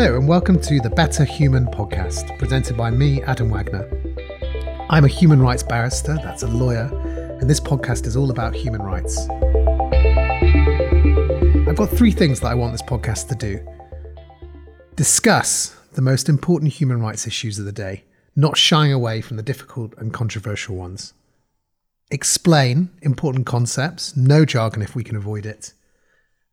[0.00, 3.84] Hello, and welcome to the Better Human podcast, presented by me, Adam Wagner.
[4.88, 6.88] I'm a human rights barrister, that's a lawyer,
[7.40, 9.28] and this podcast is all about human rights.
[11.68, 13.58] I've got three things that I want this podcast to do
[14.94, 18.04] discuss the most important human rights issues of the day,
[18.36, 21.12] not shying away from the difficult and controversial ones.
[22.12, 25.72] Explain important concepts, no jargon if we can avoid it.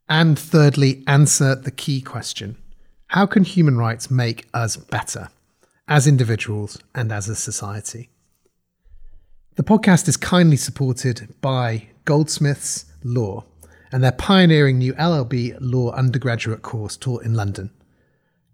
[0.09, 2.57] And thirdly, answer the key question
[3.07, 5.29] how can human rights make us better
[5.87, 8.09] as individuals and as a society?
[9.55, 13.45] The podcast is kindly supported by Goldsmiths Law
[13.91, 17.71] and their pioneering new LLB Law undergraduate course taught in London.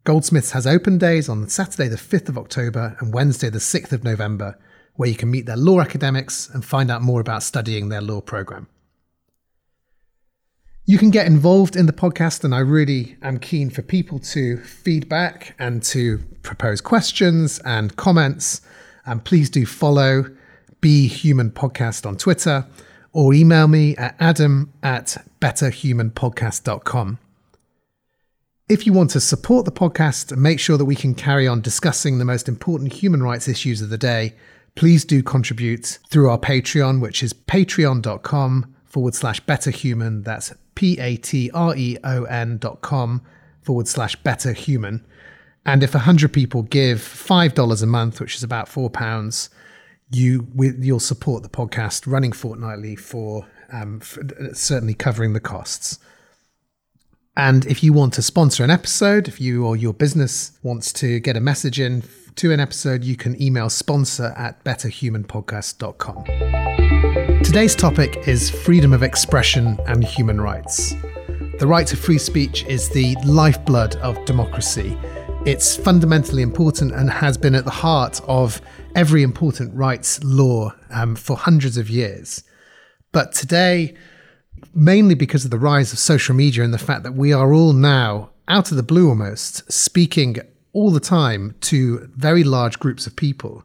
[0.04, 4.04] Goldsmiths has open days on Saturday, the 5th of October and Wednesday, the 6th of
[4.04, 4.60] November,
[4.96, 8.20] where you can meet their law academics and find out more about studying their law
[8.20, 8.68] program.
[10.86, 14.58] You can get involved in the podcast, and I really am keen for people to
[14.58, 18.62] feedback and to propose questions and comments.
[19.06, 20.24] And please do follow
[20.82, 22.66] Better Human Podcast on Twitter
[23.14, 27.20] or email me at adam at betterhumanpodcast.com.
[28.68, 31.62] If you want to support the podcast and make sure that we can carry on
[31.62, 34.34] discussing the most important human rights issues of the day,
[34.76, 40.24] please do contribute through our Patreon, which is patreon.com forward slash betterhuman.
[40.24, 43.22] That's P A T R E O N dot com
[43.62, 45.04] forward slash better human.
[45.66, 49.50] And if 100 people give $5 a month, which is about £4,
[50.10, 56.00] you, you'll support the podcast running fortnightly for, um, for certainly covering the costs.
[57.38, 61.20] And if you want to sponsor an episode, if you or your business wants to
[61.20, 62.04] get a message in
[62.36, 66.71] to an episode, you can email sponsor at betterhumanpodcast.com.
[67.44, 70.96] Today's topic is freedom of expression and human rights.
[71.60, 74.98] The right to free speech is the lifeblood of democracy.
[75.46, 78.62] It's fundamentally important and has been at the heart of
[78.96, 82.44] every important rights law um, for hundreds of years.
[83.12, 83.96] But today,
[84.74, 87.74] mainly because of the rise of social media and the fact that we are all
[87.74, 90.38] now, out of the blue almost, speaking
[90.72, 93.64] all the time to very large groups of people,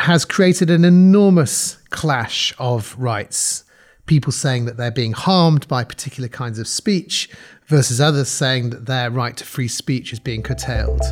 [0.00, 3.64] has created an enormous clash of rights.
[4.06, 7.28] People saying that they're being harmed by particular kinds of speech
[7.66, 11.02] versus others saying that their right to free speech is being curtailed.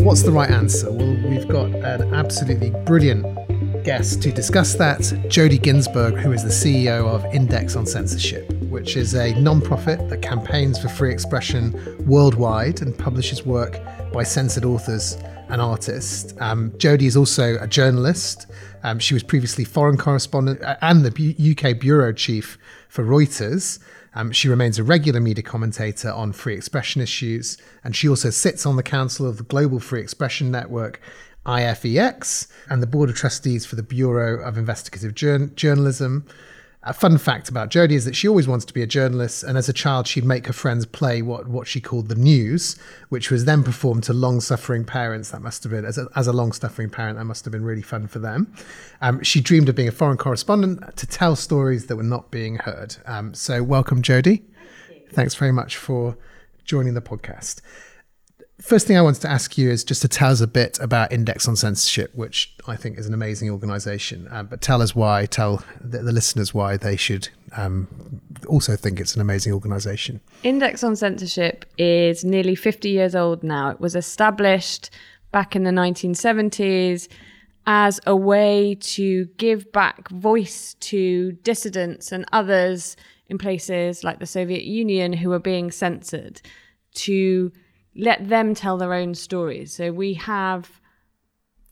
[0.00, 0.90] What's the right answer?
[0.90, 3.24] Well, we've got an absolutely brilliant
[3.84, 8.96] guest to discuss that, Jodie Ginsberg, who is the CEO of Index on Censorship, which
[8.96, 11.74] is a non-profit that campaigns for free expression
[12.06, 13.78] worldwide and publishes work
[14.14, 15.18] by censored authors
[15.48, 16.34] an artist.
[16.40, 18.46] Um, Jodie is also a journalist.
[18.82, 23.78] Um, she was previously foreign correspondent uh, and the UK bureau chief for Reuters.
[24.14, 28.64] Um, she remains a regular media commentator on free expression issues, and she also sits
[28.64, 31.00] on the council of the Global Free Expression Network,
[31.46, 36.26] IFEX, and the board of trustees for the Bureau of Investigative Jour- Journalism.
[36.86, 39.56] A fun fact about Jodie is that she always wanted to be a journalist, and
[39.56, 42.76] as a child, she'd make her friends play what, what she called the news,
[43.08, 45.30] which was then performed to long suffering parents.
[45.30, 47.64] That must have been, as a, as a long suffering parent, that must have been
[47.64, 48.52] really fun for them.
[49.00, 52.56] Um, she dreamed of being a foreign correspondent to tell stories that were not being
[52.56, 52.96] heard.
[53.06, 54.42] Um, so, welcome, Jodie.
[54.88, 56.18] Thank Thanks very much for
[56.66, 57.62] joining the podcast
[58.60, 61.12] first thing I wanted to ask you is just to tell us a bit about
[61.12, 64.28] Index on Censorship, which I think is an amazing organization.
[64.30, 67.88] Uh, but tell us why, tell the, the listeners why they should um,
[68.48, 70.20] also think it's an amazing organization.
[70.42, 73.70] Index on Censorship is nearly 50 years old now.
[73.70, 74.90] It was established
[75.32, 77.08] back in the 1970s
[77.66, 82.96] as a way to give back voice to dissidents and others
[83.28, 86.40] in places like the Soviet Union who were being censored
[86.92, 87.50] to
[87.96, 89.72] let them tell their own stories.
[89.72, 90.80] So we have,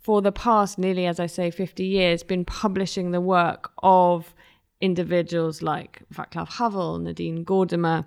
[0.00, 4.34] for the past nearly, as I say, 50 years, been publishing the work of
[4.80, 8.04] individuals like Václav Havel, Nadine Gordimer,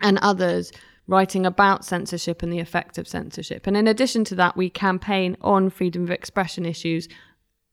[0.00, 0.72] and others
[1.06, 3.66] writing about censorship and the effect of censorship.
[3.66, 7.08] And in addition to that, we campaign on freedom of expression issues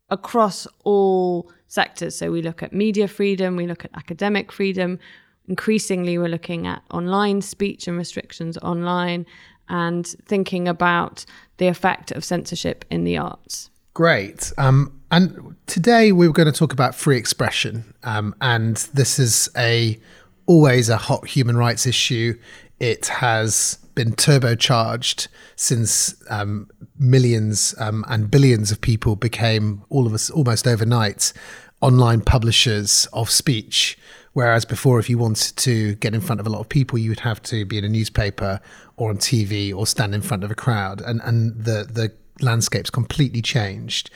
[0.09, 2.15] across all sectors.
[2.15, 4.99] So we look at media freedom, we look at academic freedom.
[5.47, 9.25] Increasingly, we're looking at online speech and restrictions online
[9.69, 11.25] and thinking about
[11.57, 13.69] the effect of censorship in the arts.
[13.93, 14.51] Great.
[14.57, 19.49] Um, and today we are going to talk about free expression, um, and this is
[19.57, 19.99] a
[20.45, 22.37] always a hot human rights issue.
[22.79, 30.13] It has been turbocharged since um, millions um, and billions of people became all of
[30.13, 31.33] us almost overnight
[31.81, 33.97] online publishers of speech
[34.37, 37.09] Whereas before, if you wanted to get in front of a lot of people, you
[37.09, 38.59] would have to be in a newspaper
[38.95, 42.91] or on TV or stand in front of a crowd, and and the the landscape's
[42.91, 44.11] completely changed.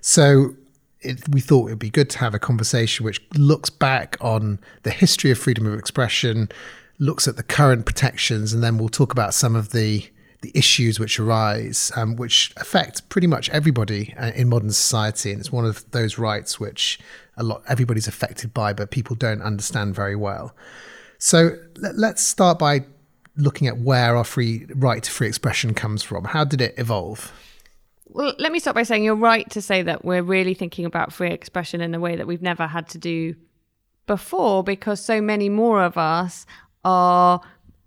[0.00, 0.56] So
[1.02, 4.60] it, we thought it would be good to have a conversation which looks back on
[4.82, 6.48] the history of freedom of expression,
[6.98, 10.08] looks at the current protections, and then we'll talk about some of the
[10.40, 15.40] the issues which arise, um, which affect pretty much everybody uh, in modern society, and
[15.40, 16.98] it's one of those rights which
[17.36, 20.54] a lot everybody's affected by, but people don't understand very well.
[21.18, 22.84] So let, let's start by
[23.36, 26.24] looking at where our free right to free expression comes from.
[26.24, 27.32] How did it evolve?
[28.06, 31.12] Well, let me start by saying you're right to say that we're really thinking about
[31.12, 33.34] free expression in a way that we've never had to do
[34.06, 36.46] before because so many more of us
[36.84, 37.40] are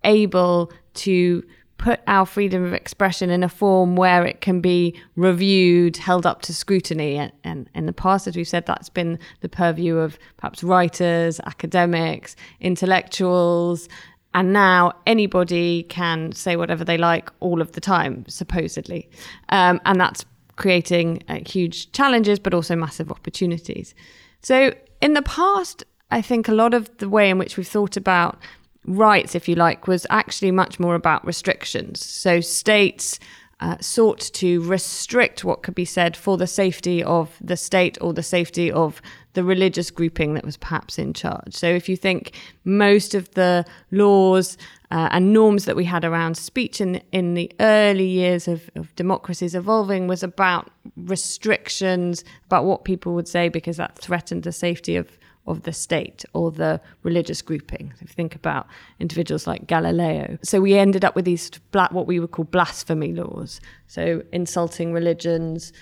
[0.04, 1.42] able to
[1.80, 6.42] put our freedom of expression in a form where it can be reviewed, held up
[6.42, 7.16] to scrutiny.
[7.16, 11.40] And, and, in the past, as we've said, that's been the purview of perhaps writers,
[11.46, 13.88] academics, intellectuals.
[14.34, 19.08] And now anybody can say whatever they like all of the time, supposedly.
[19.48, 20.26] Um, and that's
[20.56, 23.94] creating uh, huge challenges, but also massive opportunities.
[24.42, 27.96] So in the past, I think a lot of the way in which we've thought
[27.96, 28.38] about
[28.86, 32.04] rights, if you like, was actually much more about restrictions.
[32.04, 33.18] So states
[33.60, 38.14] uh, sought to restrict what could be said for the safety of the state or
[38.14, 39.02] the safety of
[39.34, 41.54] the religious grouping that was perhaps in charge.
[41.54, 42.32] So if you think
[42.64, 44.56] most of the laws
[44.90, 48.94] uh, and norms that we had around speech in in the early years of, of
[48.96, 54.96] democracies evolving was about restrictions about what people would say because that threatened the safety
[54.96, 55.18] of
[55.50, 57.92] of the state or the religious grouping.
[57.94, 58.66] If you think about
[58.98, 60.38] individuals like Galileo.
[60.42, 63.60] So we ended up with these black, what we would call blasphemy laws.
[63.86, 65.72] So insulting religions,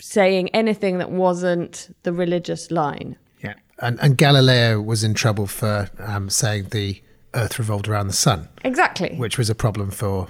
[0.00, 3.16] saying anything that wasn't the religious line.
[3.42, 3.54] Yeah.
[3.78, 7.02] And, and Galileo was in trouble for um, saying the
[7.34, 8.48] earth revolved around the sun.
[8.64, 9.16] Exactly.
[9.16, 10.28] Which was a problem for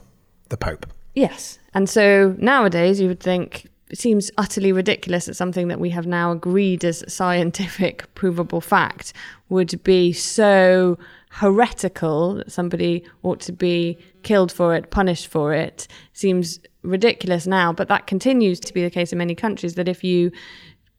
[0.48, 0.86] the Pope.
[1.14, 1.58] Yes.
[1.74, 3.68] And so nowadays you would think
[3.98, 9.12] seems utterly ridiculous that something that we have now agreed as scientific provable fact
[9.48, 10.98] would be so
[11.30, 15.88] heretical that somebody ought to be killed for it, punished for it.
[16.12, 20.04] Seems ridiculous now, but that continues to be the case in many countries that if
[20.04, 20.30] you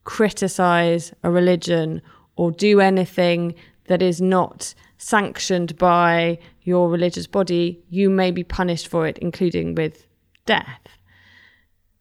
[0.04, 2.01] criticize a religion
[2.36, 3.54] or do anything
[3.86, 9.75] that is not sanctioned by your religious body, you may be punished for it, including
[9.75, 10.06] with
[10.46, 10.80] death.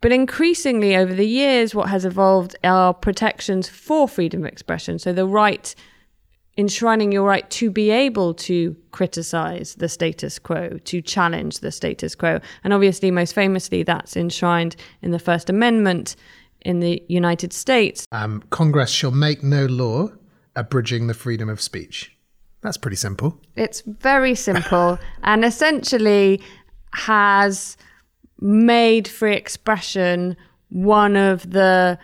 [0.02, 4.98] But increasingly over the years, what has evolved are protections for freedom of expression.
[4.98, 5.72] So the right,
[6.58, 12.16] enshrining your right to be able to criticize the status quo, to challenge the status
[12.16, 12.40] quo.
[12.64, 16.16] And obviously, most famously, that's enshrined in the First Amendment
[16.62, 18.06] in the United States.
[18.10, 20.08] Um, Congress shall make no law
[20.56, 22.14] abridging the freedom of speech.
[22.60, 23.40] That's pretty simple.
[23.54, 26.40] It's very simple and essentially
[26.92, 27.76] has
[28.42, 30.36] made free expression
[30.68, 31.98] one of the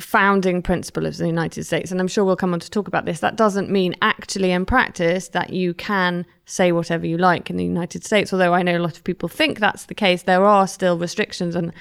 [0.00, 1.90] founding principles of the United States.
[1.90, 3.20] And I'm sure we'll come on to talk about this.
[3.20, 7.64] That doesn't mean actually in practice that you can say whatever you like in the
[7.64, 8.32] United States.
[8.32, 11.54] Although I know a lot of people think that's the case, there are still restrictions,
[11.54, 11.72] and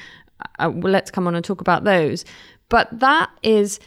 [0.60, 2.26] uh, well, let's come on and talk about those.
[2.70, 3.80] But that is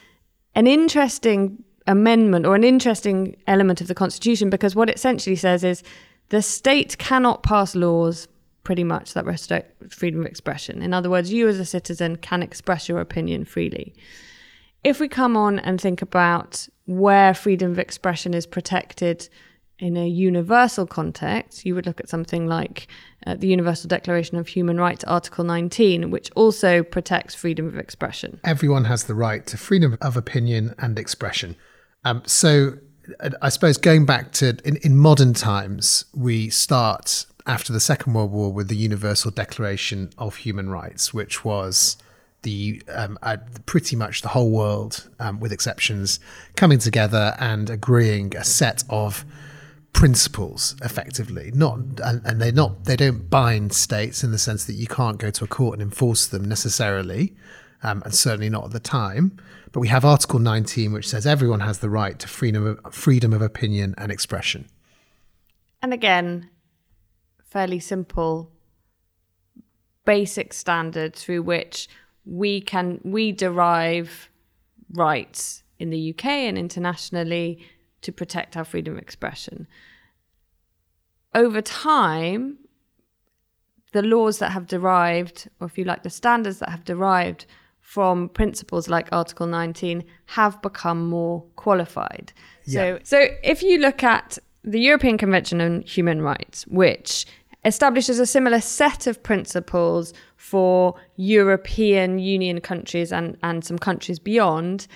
[0.54, 5.64] an interesting amendment or an interesting element of the Constitution because what it essentially says
[5.64, 5.82] is
[6.28, 8.28] the state cannot pass laws
[8.62, 10.82] pretty much that restrict freedom of expression.
[10.82, 13.94] In other words, you as a citizen can express your opinion freely.
[14.84, 19.28] If we come on and think about where freedom of expression is protected
[19.78, 22.86] in a universal context, you would look at something like
[23.26, 28.40] uh, the Universal Declaration of Human Rights, Article 19, which also protects freedom of expression.
[28.44, 31.56] Everyone has the right to freedom of opinion and expression.
[32.04, 32.74] Um, so,
[33.20, 38.14] uh, I suppose going back to in, in modern times, we start after the Second
[38.14, 41.96] World War with the Universal Declaration of Human Rights, which was
[42.42, 46.20] the um, uh, pretty much the whole world, um, with exceptions,
[46.56, 49.24] coming together and agreeing a set of
[49.92, 51.50] principles effectively.
[51.54, 55.18] Not and, and they're not they don't bind states in the sense that you can't
[55.18, 57.34] go to a court and enforce them necessarily
[57.82, 59.36] um, and certainly not at the time.
[59.72, 63.32] But we have article 19 which says everyone has the right to freedom of, freedom
[63.32, 64.68] of opinion and expression.
[65.82, 66.50] And again
[67.50, 68.50] fairly simple
[70.04, 71.88] basic standard through which
[72.24, 74.30] we can we derive
[74.92, 77.58] rights in the UK and internationally
[78.02, 79.66] to protect our freedom of expression.
[81.34, 82.58] Over time,
[83.92, 87.46] the laws that have derived, or if you like, the standards that have derived
[87.80, 92.32] from principles like Article 19 have become more qualified.
[92.64, 92.98] Yeah.
[92.98, 97.26] So, so if you look at the European Convention on Human Rights, which
[97.64, 104.86] establishes a similar set of principles for European Union countries and, and some countries beyond,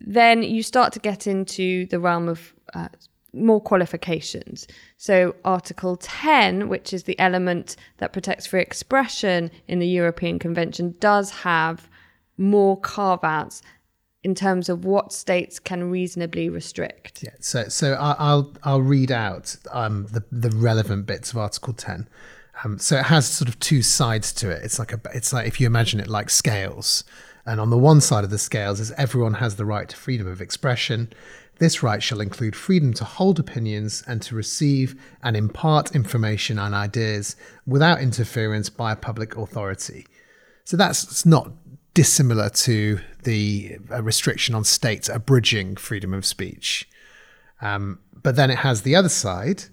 [0.00, 2.88] then you start to get into the realm of uh,
[3.32, 4.66] more qualifications.
[4.96, 10.94] So, Article 10, which is the element that protects free expression in the European Convention,
[11.00, 11.88] does have
[12.36, 13.62] more carve outs
[14.24, 17.22] in terms of what states can reasonably restrict.
[17.22, 22.08] Yeah, so so I'll I'll read out um, the the relevant bits of Article Ten.
[22.64, 24.62] Um, so it has sort of two sides to it.
[24.62, 27.04] It's like a it's like if you imagine it like scales,
[27.44, 30.26] and on the one side of the scales is everyone has the right to freedom
[30.26, 31.12] of expression.
[31.58, 36.74] This right shall include freedom to hold opinions and to receive and impart information and
[36.74, 37.36] ideas
[37.66, 40.06] without interference by a public authority.
[40.64, 41.52] So that's not
[41.94, 46.88] dissimilar to the uh, restriction on states abridging freedom of speech.
[47.60, 49.64] Um, but then it has the other side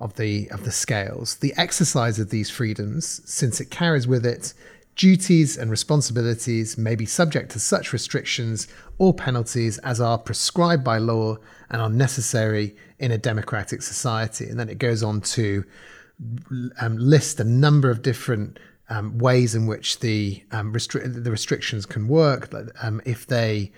[0.00, 4.54] of the of the scales, the exercise of these freedoms, since it carries with it
[4.94, 8.68] duties and responsibilities, may be subject to such restrictions
[8.98, 11.36] or penalties as are prescribed by law
[11.70, 14.48] and are necessary in a democratic society.
[14.48, 15.64] And then it goes on to
[16.80, 18.58] um, list a number of different
[18.90, 22.52] um, ways in which the um, restri- the restrictions can work.
[22.80, 23.72] Um, if they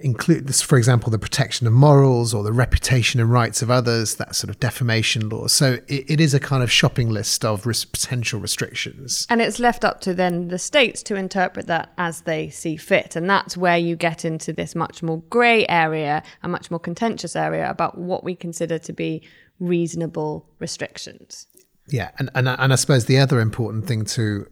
[0.00, 4.16] include this, for example, the protection of morals or the reputation and rights of others,
[4.16, 5.46] that sort of defamation law.
[5.46, 9.26] So it, it is a kind of shopping list of res- potential restrictions.
[9.30, 13.14] And it's left up to then the states to interpret that as they see fit.
[13.14, 17.36] And that's where you get into this much more grey area, a much more contentious
[17.36, 19.22] area about what we consider to be
[19.58, 21.46] reasonable restrictions.
[21.90, 24.46] Yeah, and, and and I suppose the other important thing to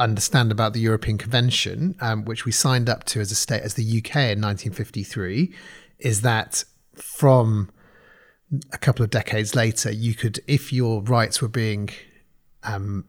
[0.00, 3.74] understand about the European Convention, um, which we signed up to as a state, as
[3.74, 5.54] the UK in 1953,
[5.98, 7.70] is that from
[8.72, 11.90] a couple of decades later, you could, if your rights were being
[12.64, 13.04] um,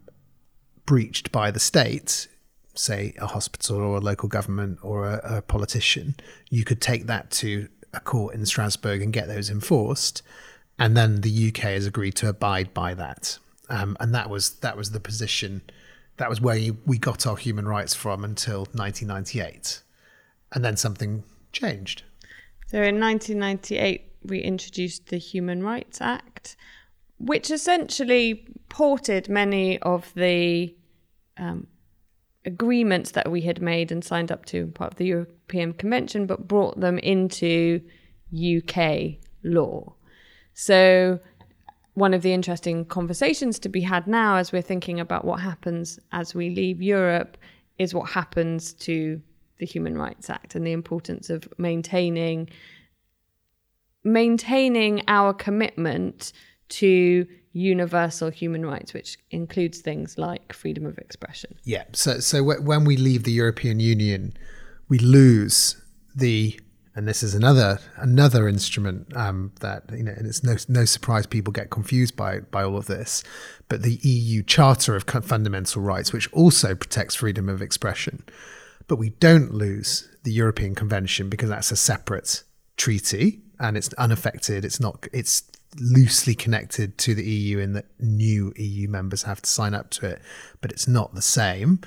[0.86, 2.28] breached by the state,
[2.76, 6.16] say a hospital or a local government or a, a politician,
[6.50, 10.22] you could take that to a court in Strasbourg and get those enforced.
[10.78, 13.38] And then the UK has agreed to abide by that.
[13.72, 15.62] Um, and that was that was the position
[16.18, 19.82] that was where you, we got our human rights from until 1998
[20.52, 22.04] and then something changed
[22.68, 26.56] So in 1998, we introduced the Human Rights Act,
[27.18, 30.76] which essentially ported many of the
[31.38, 31.68] um,
[32.46, 36.48] agreements that we had made and signed up to, part of the European Convention, but
[36.48, 37.82] brought them into
[38.34, 39.96] UK law.
[40.54, 41.20] So
[41.94, 46.00] one of the interesting conversations to be had now as we're thinking about what happens
[46.12, 47.38] as we leave Europe
[47.78, 49.22] is what happens to
[49.58, 52.50] the Human Rights Act and the importance of maintaining
[54.04, 56.34] maintaining our commitment
[56.70, 61.54] to universal human rights which includes things like freedom of expression.
[61.64, 64.34] yeah so so when we leave the European Union
[64.88, 65.80] we lose
[66.16, 66.60] the
[66.96, 71.26] and this is another another instrument um, that you know, and it's no no surprise
[71.26, 73.24] people get confused by by all of this,
[73.70, 78.24] but the EU Charter of Fundamental Rights, which also protects freedom of expression,
[78.88, 82.44] but we don't lose the European Convention because that's a separate
[82.76, 84.66] treaty and it's unaffected.
[84.66, 85.08] It's not.
[85.14, 85.44] It's
[85.80, 90.06] loosely connected to the EU in that new EU members have to sign up to
[90.06, 90.22] it,
[90.60, 91.80] but it's not the same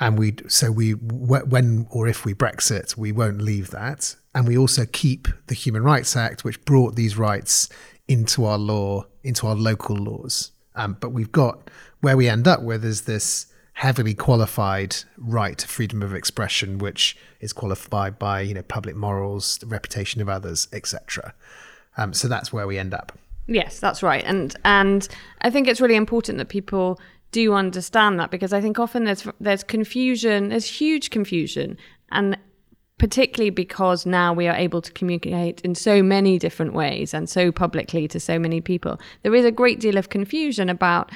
[0.00, 4.56] and we so we when or if we Brexit, we won't leave that, and we
[4.56, 7.68] also keep the Human Rights Act, which brought these rights
[8.08, 10.52] into our law, into our local laws.
[10.74, 11.70] Um, but we've got
[12.00, 17.16] where we end up with is this heavily qualified right to freedom of expression, which
[17.40, 21.34] is qualified by you know public morals, the reputation of others, etc.
[21.96, 23.18] Um, so that's where we end up.
[23.46, 24.24] Yes, that's right.
[24.24, 25.06] And and
[25.42, 26.98] I think it's really important that people
[27.32, 31.76] do understand that because I think often there's there's confusion, there's huge confusion
[32.10, 32.36] and
[32.98, 37.50] particularly because now we are able to communicate in so many different ways and so
[37.50, 39.00] publicly to so many people.
[39.22, 41.10] There is a great deal of confusion about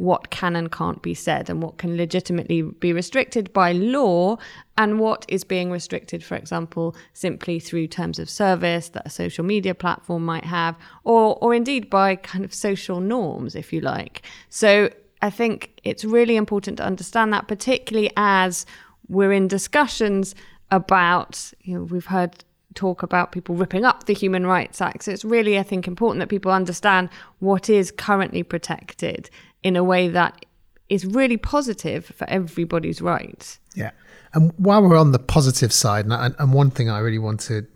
[0.00, 4.38] what can and can't be said and what can legitimately be restricted by law
[4.78, 9.44] and what is being restricted, for example, simply through terms of service that a social
[9.44, 10.74] media platform might have,
[11.04, 14.22] or, or indeed by kind of social norms, if you like.
[14.48, 14.88] So
[15.20, 18.64] I think it's really important to understand that, particularly as
[19.08, 20.34] we're in discussions
[20.70, 25.04] about, you know, we've heard talk about people ripping up the Human Rights Act.
[25.04, 27.08] So it's really, I think, important that people understand
[27.40, 29.28] what is currently protected
[29.62, 30.44] in a way that
[30.88, 33.58] is really positive for everybody's rights.
[33.74, 33.90] Yeah.
[34.32, 37.66] And while we're on the positive side, and, and one thing I really want to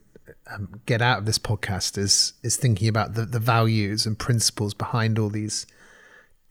[0.52, 4.74] um, get out of this podcast is is thinking about the, the values and principles
[4.74, 5.66] behind all these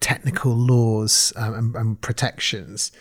[0.00, 2.92] technical laws um, and, and, protections.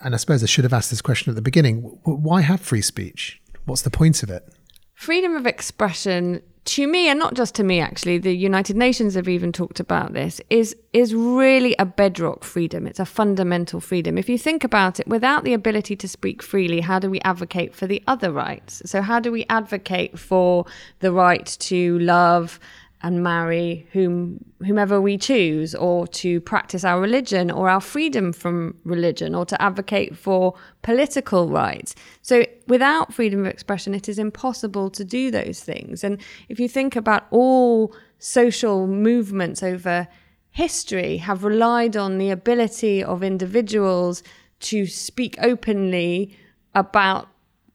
[0.00, 2.82] And I suppose I should have asked this question at the beginning: Why have free
[2.82, 3.40] speech?
[3.64, 4.46] What's the point of it?
[4.94, 9.28] Freedom of expression to me, and not just to me, actually, the United Nations have
[9.28, 12.86] even talked about this, is is really a bedrock freedom.
[12.86, 14.16] It's a fundamental freedom.
[14.16, 17.74] If you think about it, without the ability to speak freely, how do we advocate
[17.74, 18.82] for the other rights?
[18.86, 20.64] So how do we advocate for
[21.00, 22.58] the right to love
[23.04, 28.74] and marry whom whomever we choose or to practice our religion or our freedom from
[28.82, 31.94] religion or to advocate for political rights.
[32.22, 36.02] So without freedom of expression it is impossible to do those things.
[36.02, 36.18] And
[36.48, 40.08] if you think about all social movements over
[40.50, 44.22] history have relied on the ability of individuals
[44.60, 46.34] to speak openly
[46.74, 47.28] about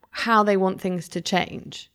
[0.09, 1.91] how they want things to change.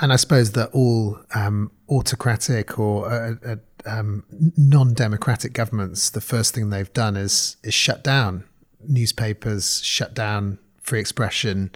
[0.00, 3.56] And I suppose that all um, autocratic or uh, uh,
[3.86, 4.24] um,
[4.56, 8.44] non-democratic governments, the first thing they've done is is shut down
[8.88, 11.70] newspapers, shut down free expression,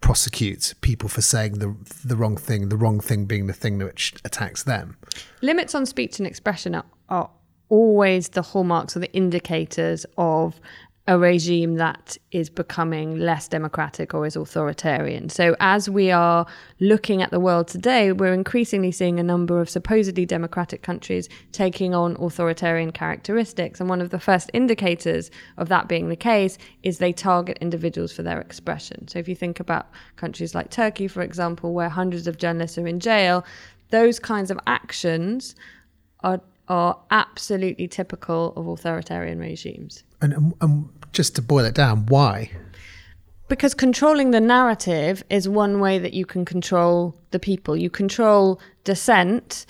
[0.00, 2.68] prosecute people for saying the the wrong thing.
[2.68, 4.96] The wrong thing being the thing which attacks them.
[5.42, 7.30] Limits on speech and expression are, are
[7.68, 10.60] always the hallmarks or the indicators of
[11.08, 15.28] a regime that is becoming less democratic or is authoritarian.
[15.28, 16.46] So, as we are
[16.80, 21.94] looking at the world today, we're increasingly seeing a number of supposedly democratic countries taking
[21.94, 23.78] on authoritarian characteristics.
[23.78, 28.12] And one of the first indicators of that being the case is they target individuals
[28.12, 29.06] for their expression.
[29.06, 32.86] So, if you think about countries like Turkey, for example, where hundreds of journalists are
[32.86, 33.44] in jail,
[33.90, 35.54] those kinds of actions
[36.20, 40.02] are are absolutely typical of authoritarian regimes.
[40.20, 42.50] And, and, and just to boil it down, why?
[43.48, 47.76] Because controlling the narrative is one way that you can control the people.
[47.76, 49.64] You control dissent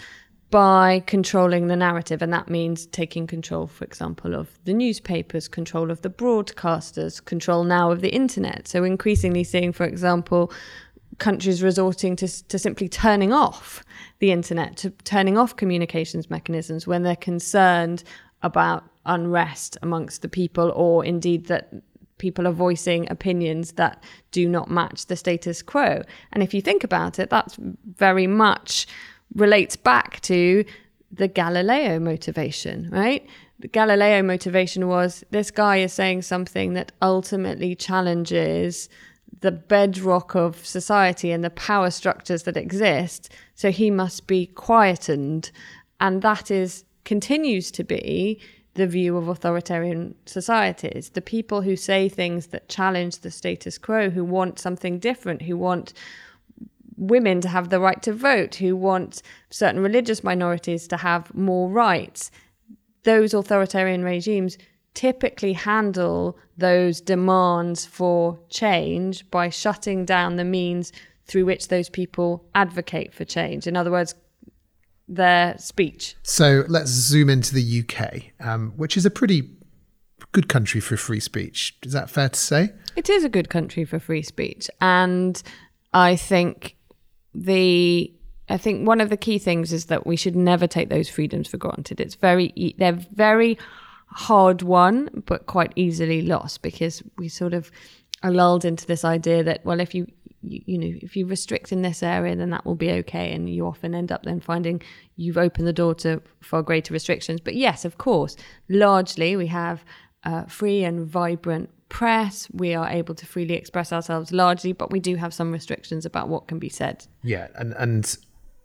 [0.51, 5.91] by controlling the narrative, and that means taking control, for example, of the newspapers, control
[5.91, 8.67] of the broadcasters, control now of the internet.
[8.67, 10.53] So, increasingly seeing, for example,
[11.19, 13.85] countries resorting to, to simply turning off
[14.19, 18.03] the internet, to turning off communications mechanisms when they're concerned
[18.43, 21.73] about unrest amongst the people, or indeed that
[22.19, 26.03] people are voicing opinions that do not match the status quo.
[26.33, 28.87] And if you think about it, that's very much
[29.35, 30.65] relates back to
[31.13, 33.27] the Galileo motivation, right?
[33.59, 38.89] The Galileo motivation was this guy is saying something that ultimately challenges
[39.41, 43.31] the bedrock of society and the power structures that exist.
[43.55, 45.51] So he must be quietened.
[46.01, 48.41] And that is continues to be
[48.77, 51.11] the view of authoritarian societies.
[51.11, 55.57] The people who say things that challenge the status quo, who want something different, who
[55.57, 55.93] want
[56.97, 61.69] women to have the right to vote, who want certain religious minorities to have more
[61.69, 62.31] rights.
[63.03, 64.57] Those authoritarian regimes
[64.95, 70.93] typically handle those demands for change by shutting down the means
[71.27, 73.67] through which those people advocate for change.
[73.67, 74.15] In other words,
[75.09, 76.17] their speech.
[76.23, 79.51] So let's zoom into the UK, um, which is a pretty
[80.33, 81.77] good country for free speech.
[81.83, 82.73] Is that fair to say?
[82.97, 84.69] It is a good country for free speech.
[84.81, 85.41] And
[85.93, 86.77] I think
[87.35, 88.13] the
[88.49, 91.49] I think one of the key things is that we should never take those freedoms
[91.49, 92.01] for granted.
[92.01, 93.59] It's very they're very
[94.09, 97.71] hard won, but quite easily lost because we sort of
[98.23, 100.07] are lulled into this idea that well, if you
[100.47, 103.51] you, you, know if you restrict in this area then that will be okay and
[103.51, 104.81] you often end up then finding
[105.17, 108.37] you've opened the door to far greater restrictions but yes of course
[108.69, 109.85] largely we have
[110.25, 115.01] uh, free and vibrant press we are able to freely express ourselves largely but we
[115.01, 118.17] do have some restrictions about what can be said yeah and and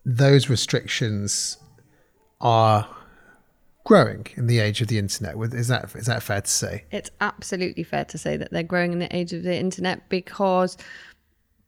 [0.05, 1.57] those restrictions
[2.39, 2.87] are
[3.83, 5.35] growing in the age of the internet.
[5.53, 6.85] Is that is that fair to say?
[6.91, 10.77] It's absolutely fair to say that they're growing in the age of the internet because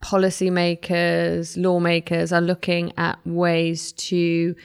[0.03, 4.55] policymakers, lawmakers are looking at ways to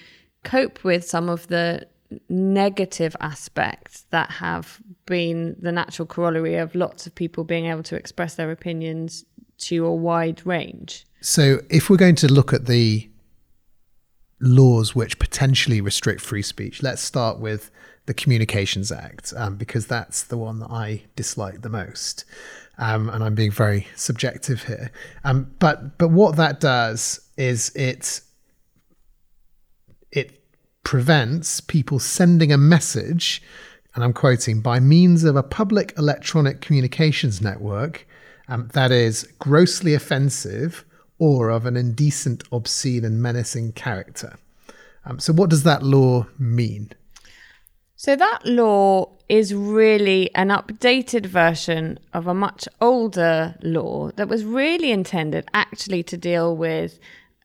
[0.44, 1.87] cope with some of the
[2.29, 7.96] negative aspects that have been the natural corollary of lots of people being able to
[7.96, 9.24] express their opinions
[9.59, 11.07] to a wide range.
[11.20, 13.09] So, if we're going to look at the
[14.40, 16.83] laws which potentially restrict free speech.
[16.83, 17.70] Let's start with
[18.09, 22.25] the Communications Act, um, because that's the one that I dislike the most.
[22.79, 24.90] Um, and I'm being very subjective here.
[25.25, 28.21] Um, but but what that does is it
[30.11, 30.42] it
[30.85, 33.42] prevents people sending a message
[33.94, 38.07] and I'm quoting, by means of a public electronic communications network
[38.47, 40.85] um, that is grossly offensive
[41.18, 44.37] or of an indecent, obscene, and menacing character.
[45.05, 46.92] Um, so, what does that law mean?
[48.01, 54.45] So, that law is really an updated version of a much older law that was
[54.45, 57.01] really intended actually to deal with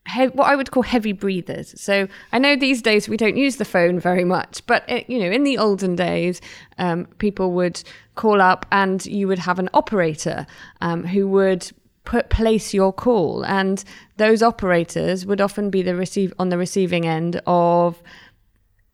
[0.08, 1.74] he- what I would call heavy breathers.
[1.82, 5.18] So I know these days we don't use the phone very much, but it, you
[5.18, 6.40] know, in the olden days,
[6.78, 7.82] um, people would
[8.14, 10.46] call up and you would have an operator
[10.82, 11.72] um, who would
[12.04, 13.84] put place your call, and
[14.18, 18.04] those operators would often be the receive on the receiving end of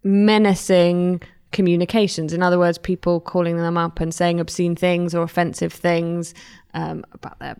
[0.03, 2.33] menacing communications.
[2.33, 6.33] In other words, people calling them up and saying obscene things or offensive things
[6.73, 7.55] um, about their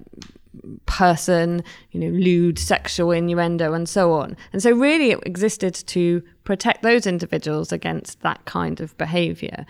[0.86, 4.36] person, you know, lewd sexual innuendo and so on.
[4.52, 9.65] And so really it existed to protect those individuals against that kind of behavior.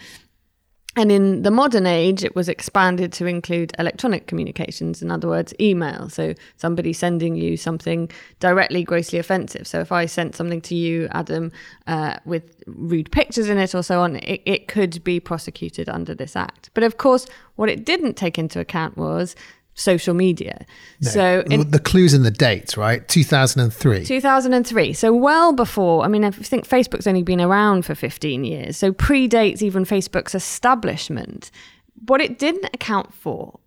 [0.96, 5.54] And in the modern age, it was expanded to include electronic communications, in other words,
[5.60, 6.10] email.
[6.10, 9.68] So somebody sending you something directly grossly offensive.
[9.68, 11.52] So if I sent something to you, Adam,
[11.86, 16.16] uh, with rude pictures in it or so on, it, it could be prosecuted under
[16.16, 16.72] this act.
[16.74, 19.36] But of course, what it didn't take into account was
[19.80, 20.66] social media.
[21.02, 21.10] No.
[21.10, 23.08] So in, the clues in the dates, right?
[23.08, 24.06] 2003.
[24.06, 24.94] 2003.
[24.94, 28.78] So well before, I mean, I think Facebook's only been around for 15 years.
[28.78, 31.52] So predates even Facebook's establishment.
[32.08, 33.60] What it didn't account for,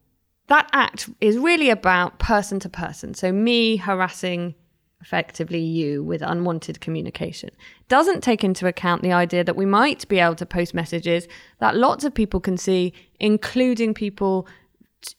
[0.48, 3.14] that act is really about person to person.
[3.14, 4.54] So me harassing
[5.00, 7.50] effectively you with unwanted communication.
[7.88, 11.26] Doesn't take into account the idea that we might be able to post messages
[11.58, 14.46] that lots of people can see, including people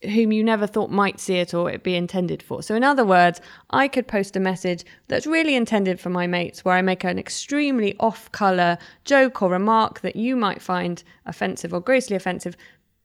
[0.04, 2.64] whom you never thought might see it or it be intended for.
[2.64, 6.64] So, in other words, I could post a message that's really intended for my mates
[6.64, 11.74] where I make an extremely off color joke or remark that you might find offensive
[11.74, 12.56] or grossly offensive,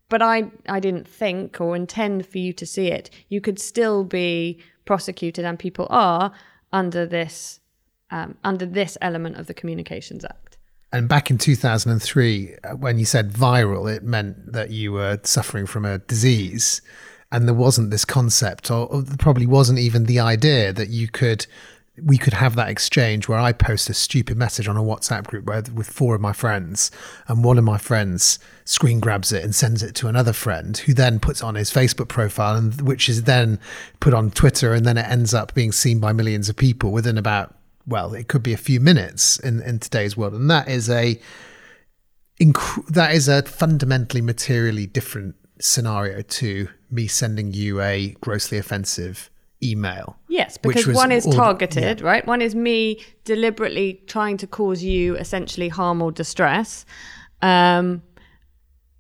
[0.09, 3.11] but I, I didn't think or intend for you to see it.
[3.29, 6.33] You could still be prosecuted, and people are
[6.73, 7.61] under this.
[8.11, 10.48] Um, under this element of the Communications Act.
[10.93, 15.67] And back in 2003, uh, when you said viral, it meant that you were suffering
[15.67, 16.81] from a disease.
[17.31, 21.47] And there wasn't this concept, or, or probably wasn't even the idea that you could
[22.03, 25.47] we could have that exchange where I post a stupid message on a WhatsApp group
[25.47, 26.91] where, with four of my friends,
[27.27, 30.95] and one of my friends screen grabs it and sends it to another friend, who
[30.95, 33.59] then puts on his Facebook profile, and which is then
[34.01, 37.19] put on Twitter, and then it ends up being seen by millions of people within
[37.19, 37.55] about
[37.89, 41.19] well, it could be a few minutes in, in today's world, and that is a
[42.41, 49.31] inc- that is a fundamentally materially different scenario to me sending you a grossly offensive
[49.63, 50.17] email.
[50.29, 52.07] Yes, because one is targeted, yeah.
[52.07, 52.27] right?
[52.27, 56.85] One is me deliberately trying to cause you essentially harm or distress.
[57.43, 58.03] Um,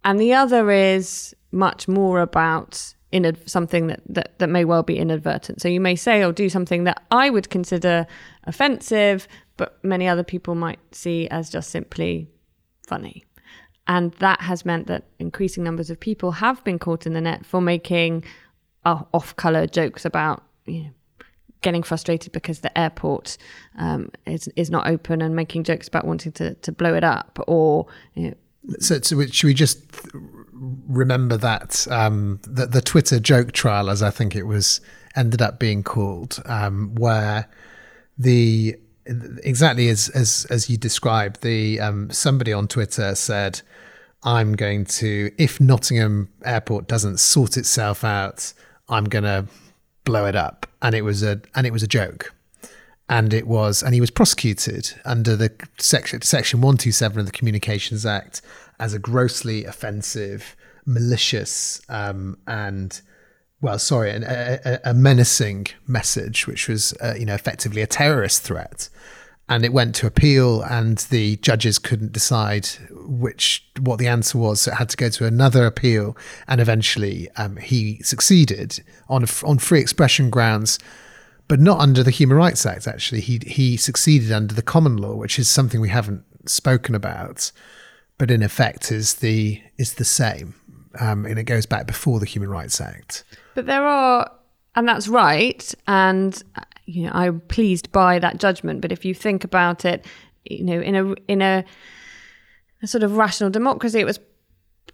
[0.05, 4.99] and the other is much more about in something that, that, that may well be
[4.99, 5.62] inadvertent.
[5.62, 8.07] So you may say or do something that I would consider
[8.44, 12.29] offensive, but many other people might see as just simply
[12.87, 13.25] funny.
[13.87, 17.47] And that has meant that increasing numbers of people have been caught in the net
[17.47, 18.25] for making
[18.85, 20.90] uh, off color jokes about, you know,
[21.62, 23.38] getting frustrated because the airport
[23.79, 27.38] um, is, is not open and making jokes about wanting to, to blow it up
[27.49, 28.35] or, you know,
[28.81, 29.81] so, so, should we just
[30.59, 34.81] remember that um, the, the Twitter joke trial, as I think it was
[35.16, 37.49] ended up being called, um, where
[38.16, 43.62] the exactly as as as you described, the um, somebody on Twitter said,
[44.23, 48.53] "I'm going to if Nottingham Airport doesn't sort itself out,
[48.88, 49.47] I'm going to
[50.05, 52.35] blow it up," and it was a and it was a joke.
[53.11, 58.05] And it was and he was prosecuted under the section section 127 of the communications
[58.05, 58.42] act
[58.78, 63.02] as a grossly offensive malicious um, and
[63.60, 68.42] well sorry a, a, a, menacing message which was uh, you know effectively a terrorist
[68.42, 68.88] threat.
[69.50, 74.60] And it went to appeal and the judges couldn't decide which what the answer was
[74.60, 76.16] so it had to go to another appeal.
[76.46, 80.78] And eventually um, he succeeded on on free expression grounds
[81.48, 82.86] but not under the Human Rights Act.
[82.86, 87.50] Actually, he he succeeded under the common law, which is something we haven't spoken about,
[88.18, 90.54] but in effect is the is the same,
[91.00, 93.24] um, and it goes back before the Human Rights Act.
[93.54, 94.31] But there are,
[94.74, 96.42] and that's right, and
[96.87, 98.81] you know I'm pleased by that judgment.
[98.81, 100.04] But if you think about it,
[100.44, 101.64] you know, in a in a,
[102.83, 104.18] a sort of rational democracy, it was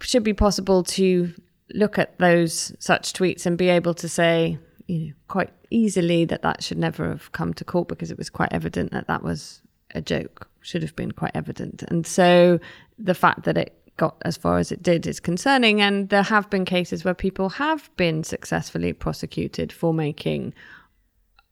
[0.01, 1.33] should be possible to
[1.73, 6.43] look at those such tweets and be able to say you know, quite easily that
[6.43, 9.63] that should never have come to court because it was quite evident that that was
[9.95, 11.83] a joke, should have been quite evident.
[11.85, 12.59] And so
[12.99, 15.81] the fact that it got as far as it did is concerning.
[15.81, 20.55] And there have been cases where people have been successfully prosecuted for making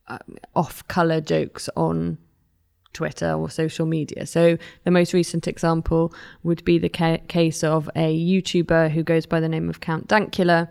[0.08, 0.18] uh,
[0.54, 2.18] off color jokes on
[2.92, 4.26] Twitter or social media.
[4.26, 9.26] So the most recent example would be the ca- case of a YouTuber who goes
[9.26, 10.68] by the name of Count Dankula,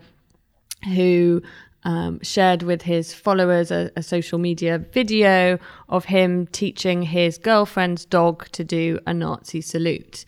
[0.94, 1.42] who
[1.84, 5.58] um, shared with his followers a, a, social media video
[5.90, 10.26] of him teaching his girlfriend's dog to do a Nazi salute.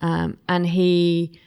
[0.00, 1.40] Um, and he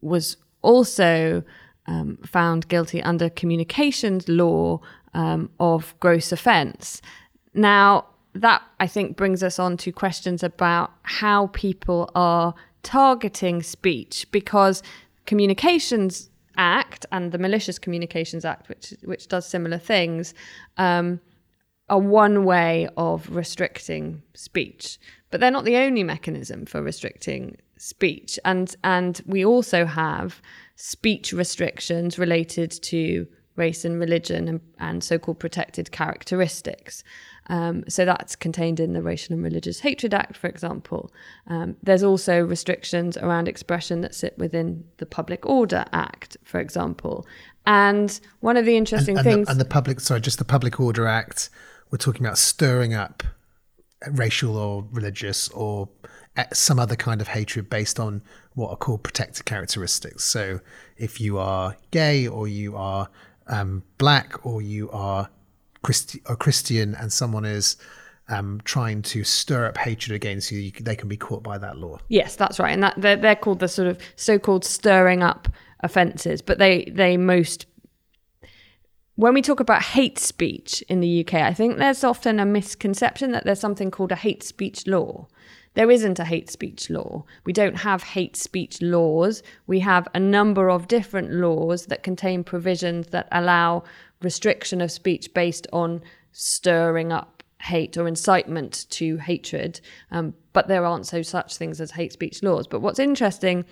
[0.00, 1.42] was also
[1.86, 4.80] um, found guilty under communications law
[5.14, 7.00] um, of gross offence.
[7.54, 14.26] Now, that I think brings us on to questions about how people are targeting speech
[14.32, 14.82] because
[15.26, 20.34] communications act and the malicious communications act which which does similar things
[20.76, 21.20] um,
[21.88, 24.98] are one way of restricting speech
[25.30, 30.40] but they're not the only mechanism for restricting speech and and we also have
[30.76, 37.04] speech restrictions related to race and religion and, and so-called protected characteristics
[37.48, 41.12] um, so that's contained in the Racial and Religious Hatred Act, for example.
[41.46, 47.26] Um, there's also restrictions around expression that sit within the Public Order Act, for example.
[47.66, 49.46] And one of the interesting and, and things.
[49.46, 51.50] The, and the public, sorry, just the Public Order Act,
[51.90, 53.22] we're talking about stirring up
[54.10, 55.88] racial or religious or
[56.52, 58.22] some other kind of hatred based on
[58.54, 60.24] what are called protected characteristics.
[60.24, 60.60] So
[60.96, 63.08] if you are gay or you are
[63.46, 65.30] um, black or you are
[65.82, 67.76] Christi- a Christian and someone is
[68.28, 71.76] um, trying to stir up hatred against you, you, they can be caught by that
[71.76, 71.98] law.
[72.08, 75.48] Yes, that's right, and that they're, they're called the sort of so-called stirring up
[75.80, 76.40] offences.
[76.40, 77.66] But they they most
[79.16, 83.30] when we talk about hate speech in the UK, I think there's often a misconception
[83.32, 85.28] that there's something called a hate speech law.
[85.74, 87.24] There isn't a hate speech law.
[87.44, 89.42] We don't have hate speech laws.
[89.66, 93.82] We have a number of different laws that contain provisions that allow
[94.22, 99.80] restriction of speech based on stirring up hate or incitement to hatred.
[100.10, 102.66] Um, but there aren't so such things as hate speech laws.
[102.66, 103.64] But what's interesting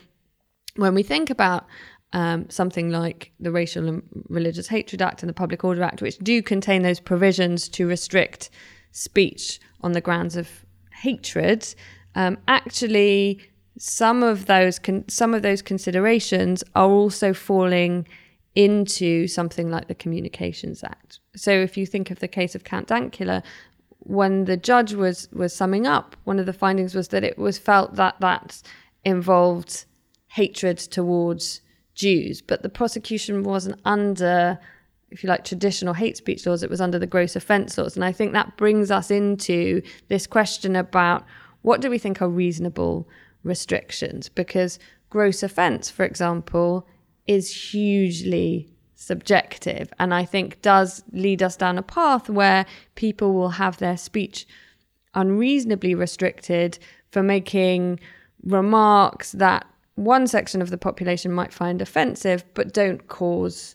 [0.76, 1.66] when we think about
[2.12, 6.18] um, something like the Racial and Religious Hatred Act and the Public Order Act, which
[6.18, 8.50] do contain those provisions to restrict
[8.90, 10.48] speech on the grounds of
[11.02, 11.60] hatred,
[12.14, 13.40] um, actually
[13.78, 18.06] some of those con- some of those considerations are also falling
[18.54, 21.20] into something like the Communications Act.
[21.34, 23.42] So if you think of the case of Count Dankula,
[24.00, 27.58] when the judge was was summing up, one of the findings was that it was
[27.58, 28.62] felt that that
[29.04, 29.86] involved
[30.28, 31.60] hatred towards
[31.94, 34.58] Jews, but the prosecution wasn't under,
[35.12, 36.62] if you like, traditional hate speech laws.
[36.62, 40.26] It was under the gross offence laws, and I think that brings us into this
[40.26, 41.24] question about
[41.62, 43.08] what do we think are reasonable
[43.44, 44.28] restrictions?
[44.28, 44.78] Because
[45.10, 46.88] gross offence, for example,
[47.26, 53.50] is hugely subjective and I think does lead us down a path where people will
[53.50, 54.46] have their speech
[55.14, 56.78] unreasonably restricted
[57.10, 57.98] for making
[58.44, 63.74] remarks that one section of the population might find offensive but don't cause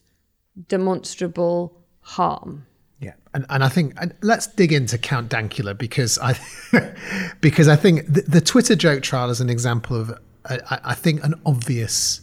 [0.67, 2.65] demonstrable harm.
[2.99, 6.35] Yeah, and, and I think and let's dig into Count Dankula because I
[7.41, 11.23] because I think the, the Twitter joke trial is an example of I, I think
[11.23, 12.21] an obvious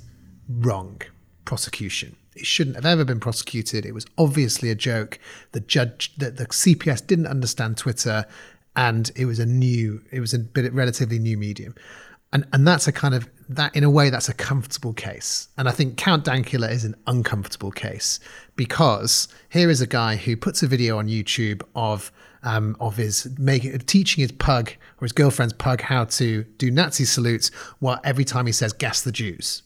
[0.48, 1.00] wrong
[1.44, 2.16] prosecution.
[2.34, 3.86] It shouldn't have ever been prosecuted.
[3.86, 5.20] It was obviously a joke.
[5.52, 8.26] The judge, the, the CPS didn't understand Twitter,
[8.74, 11.76] and it was a new, it was a bit relatively new medium,
[12.32, 15.48] and and that's a kind of that in a way that's a comfortable case.
[15.56, 18.20] And I think Count Dankula is an uncomfortable case
[18.56, 23.26] because here is a guy who puts a video on YouTube of um, of his
[23.38, 28.24] making teaching his pug or his girlfriend's pug how to do Nazi salutes, while every
[28.24, 29.62] time he says "gas the Jews."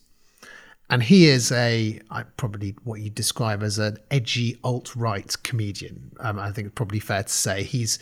[0.89, 1.99] and he is a
[2.37, 6.11] probably what you describe as an edgy alt right comedian.
[6.19, 7.99] Um, I think it's probably fair to say he's.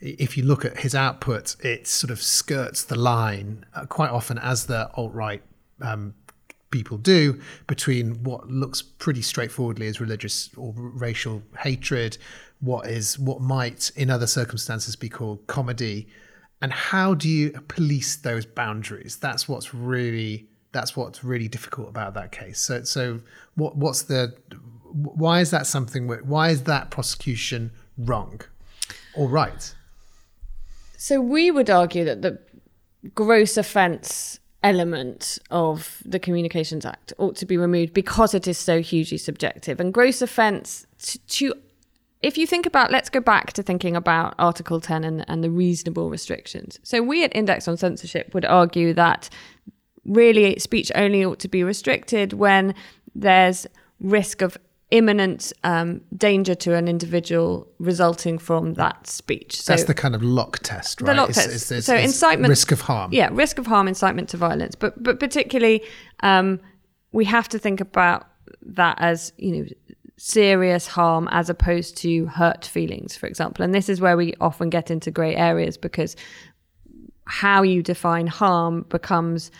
[0.00, 4.38] If you look at his output, it sort of skirts the line uh, quite often,
[4.38, 5.42] as the alt right
[5.82, 6.14] um,
[6.70, 12.16] people do, between what looks pretty straightforwardly as religious or racial hatred,
[12.60, 16.08] what is what might in other circumstances be called comedy,
[16.62, 19.16] and how do you police those boundaries?
[19.16, 22.60] That's what's really that's what's really difficult about that case.
[22.60, 23.20] So, so
[23.54, 24.34] what what's the
[24.92, 26.08] why is that something?
[26.08, 28.40] Why is that prosecution wrong
[29.14, 29.74] or right?
[31.00, 32.38] So we would argue that the
[33.14, 38.82] gross offence element of the Communications Act ought to be removed because it is so
[38.82, 39.80] hugely subjective.
[39.80, 41.54] And gross offence to, to
[42.20, 45.48] if you think about, let's go back to thinking about Article 10 and, and the
[45.48, 46.78] reasonable restrictions.
[46.82, 49.30] So, we at Index on Censorship would argue that
[50.04, 52.74] really speech only ought to be restricted when
[53.14, 53.66] there's
[54.00, 54.58] risk of
[54.90, 59.60] imminent um, danger to an individual resulting from that speech.
[59.60, 61.08] So that's the kind of lock test, right?
[61.08, 61.54] The lock it's, test.
[61.54, 63.12] It's, it's, so incitement, risk of harm.
[63.12, 64.74] Yeah, risk of harm, incitement to violence.
[64.74, 65.82] But but particularly,
[66.20, 66.60] um,
[67.12, 68.26] we have to think about
[68.62, 69.66] that as you know
[70.16, 73.64] serious harm as opposed to hurt feelings, for example.
[73.64, 76.14] And this is where we often get into grey areas because
[77.24, 79.50] how you define harm becomes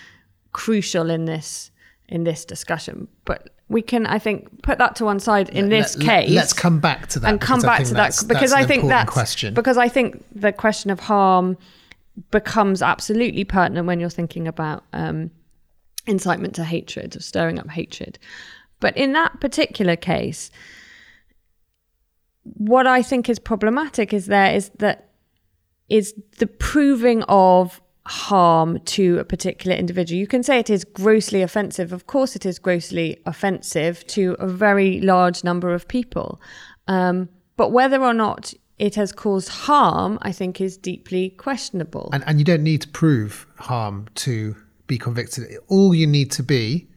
[0.53, 1.71] crucial in this
[2.09, 3.07] in this discussion.
[3.25, 6.31] But we can, I think, put that to one side in this let, case.
[6.31, 9.55] Let's come back to that and come back to that because I think that's question.
[9.55, 11.57] because I think the question of harm
[12.33, 15.31] becomes absolutely pertinent when you're thinking about um,
[16.09, 18.19] incitement to hatred or stirring up hatred.
[18.81, 20.51] But in that particular case,
[22.43, 25.11] what I think is problematic is there is that
[25.89, 27.81] is the proving of
[28.11, 30.19] harm to a particular individual.
[30.19, 31.93] You can say it is grossly offensive.
[31.93, 36.41] Of course, it is grossly offensive to a very large number of people.
[36.89, 42.11] Um, but whether or not it has caused harm, I think, is deeply questionable.
[42.13, 44.57] And, and you don't need to prove harm to
[44.89, 45.57] be convicted.
[45.69, 46.89] All you need to be,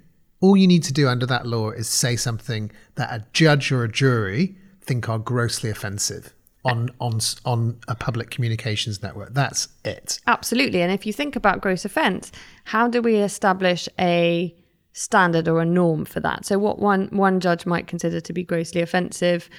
[0.41, 3.84] all you need to do under that law is say something that a judge or
[3.84, 6.34] a jury think are grossly offensive
[6.65, 9.34] on on on a public communications network.
[9.34, 10.19] That's it.
[10.28, 10.82] Absolutely.
[10.82, 12.32] And if you think about gross offence,
[12.65, 14.56] how do we establish a
[14.93, 16.45] standard or a norm for that?
[16.45, 19.49] So what one one judge might consider to be grossly offensive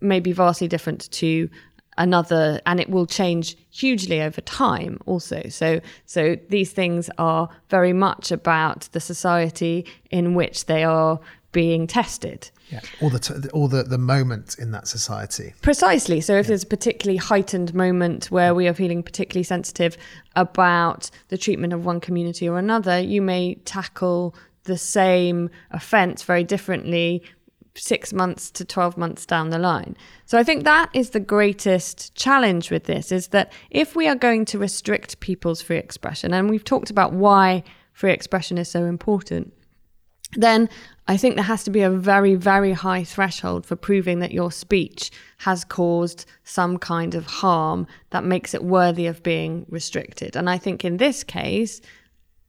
[0.00, 1.48] may be vastly different to
[1.96, 7.92] another and it will change hugely over time also so so these things are very
[7.92, 11.18] much about the society in which they are
[11.52, 12.50] being tested.
[12.70, 15.54] Yeah, all the t- all the the moment in that society.
[15.62, 16.20] Precisely.
[16.20, 16.48] So if yeah.
[16.48, 19.96] there's a particularly heightened moment where we are feeling particularly sensitive
[20.36, 26.44] about the treatment of one community or another, you may tackle the same offence very
[26.44, 27.22] differently
[27.74, 29.96] six months to 12 months down the line.
[30.26, 34.14] So I think that is the greatest challenge with this is that if we are
[34.14, 38.84] going to restrict people's free expression, and we've talked about why free expression is so
[38.84, 39.52] important,
[40.32, 40.68] then
[41.06, 44.52] I think there has to be a very, very high threshold for proving that your
[44.52, 50.36] speech has caused some kind of harm that makes it worthy of being restricted.
[50.36, 51.80] And I think in this case,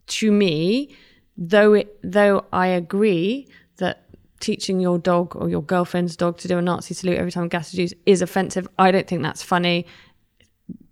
[0.08, 0.94] to me,
[1.38, 4.04] though it, though I agree that
[4.42, 7.74] teaching your dog or your girlfriend's dog to do a Nazi salute every time gas
[7.74, 9.86] is used is offensive, I don't think that's funny.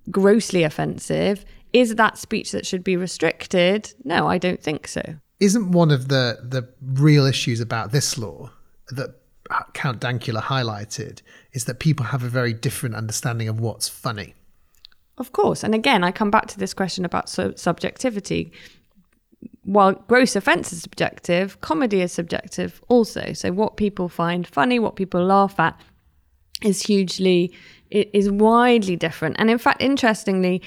[0.09, 1.43] Grossly offensive.
[1.73, 3.93] Is that speech that should be restricted?
[4.05, 8.49] No, I don't think so isn't one of the the real issues about this law
[8.89, 9.15] that
[9.73, 11.21] Count Dankula highlighted
[11.53, 14.35] is that people have a very different understanding of what's funny.
[15.17, 18.51] Of course, and again, I come back to this question about su- subjectivity.
[19.63, 23.33] While gross offence is subjective, comedy is subjective also.
[23.33, 25.79] So what people find funny, what people laugh at,
[26.61, 27.53] is hugely
[27.89, 29.35] is widely different.
[29.39, 30.61] And in fact, interestingly,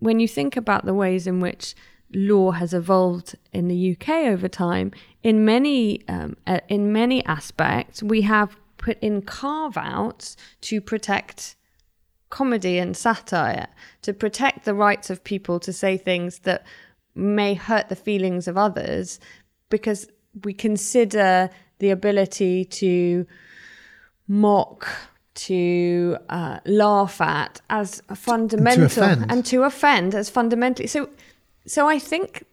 [0.00, 1.74] when you think about the ways in which
[2.14, 8.02] law has evolved in the UK over time, in many um, uh, in many aspects,
[8.02, 11.56] we have put in carve outs to protect
[12.30, 13.68] comedy and satire,
[14.02, 16.64] to protect the rights of people to say things that
[17.14, 19.20] may hurt the feelings of others,
[19.68, 20.08] because
[20.44, 23.26] we consider the ability to
[24.26, 24.88] mock
[25.34, 31.08] to uh, laugh at as a fundamental to and to offend as fundamentally so
[31.66, 32.44] so I think,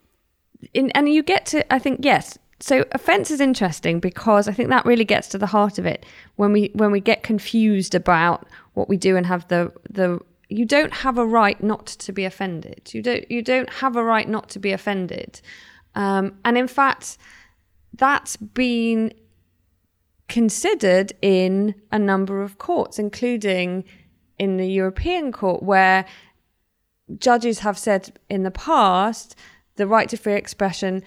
[0.73, 2.37] in, and you get to, I think, yes.
[2.59, 6.05] So offence is interesting because I think that really gets to the heart of it
[6.35, 10.19] when we when we get confused about what we do and have the the
[10.49, 12.89] you don't have a right not to be offended.
[12.93, 15.39] You don't you don't have a right not to be offended,
[15.95, 17.17] um, and in fact,
[17.93, 19.13] that's been
[20.27, 23.85] considered in a number of courts, including
[24.37, 26.05] in the European Court, where
[27.17, 29.35] judges have said in the past
[29.75, 31.03] the right to free expression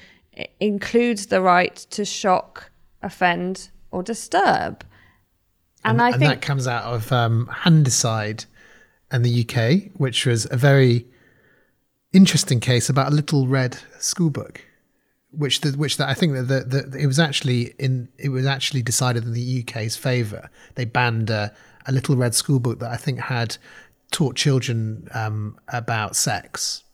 [0.61, 2.71] includes the right to shock,
[3.03, 4.85] offend, or disturb.
[5.85, 8.45] And, and I and think that comes out of um, Handyside
[9.11, 11.07] and the UK, which was a very
[12.13, 14.63] interesting case about a little red school book,
[15.31, 18.47] which the, which the, I think that the, the, it was actually in it was
[18.47, 20.51] actually decided in the UK's favour.
[20.77, 21.53] They banned a,
[21.87, 23.57] a little red school book that I think had
[24.13, 26.85] taught children um, about sex,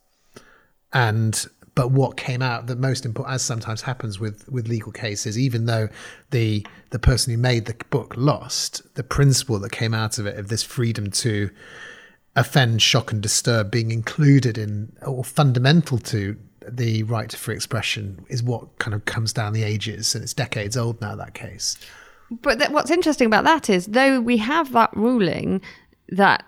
[0.92, 5.38] and but what came out the most important, as sometimes happens with with legal cases,
[5.38, 5.88] even though
[6.30, 10.36] the the person who made the book lost, the principle that came out of it
[10.38, 11.50] of this freedom to
[12.34, 18.24] offend, shock, and disturb being included in or fundamental to the right to free expression
[18.28, 21.14] is what kind of comes down the ages, and it's decades old now.
[21.14, 21.78] That case.
[22.30, 25.62] But th- what's interesting about that is, though we have that ruling
[26.08, 26.44] that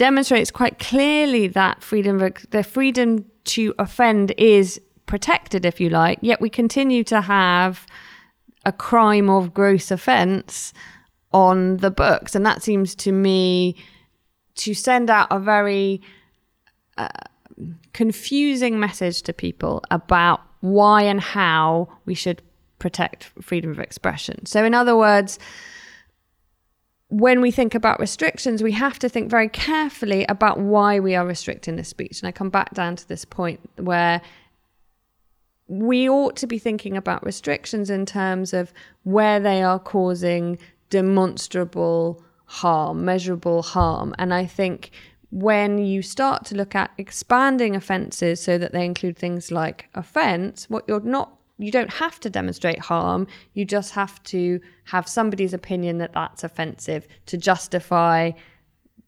[0.00, 6.18] demonstrates quite clearly that freedom, of, the freedom to offend is protected, if you like,
[6.22, 7.86] yet we continue to have
[8.64, 10.72] a crime of gross offence
[11.34, 13.76] on the books, and that seems to me
[14.54, 16.00] to send out a very
[16.96, 17.08] uh,
[17.92, 22.40] confusing message to people about why and how we should
[22.78, 24.46] protect freedom of expression.
[24.46, 25.38] So, in other words,
[27.10, 31.26] when we think about restrictions, we have to think very carefully about why we are
[31.26, 32.20] restricting the speech.
[32.20, 34.22] And I come back down to this point where
[35.66, 40.58] we ought to be thinking about restrictions in terms of where they are causing
[40.88, 44.14] demonstrable harm, measurable harm.
[44.18, 44.90] And I think
[45.30, 50.70] when you start to look at expanding offences so that they include things like offence,
[50.70, 53.26] what you're not you don't have to demonstrate harm.
[53.52, 58.32] You just have to have somebody's opinion that that's offensive to justify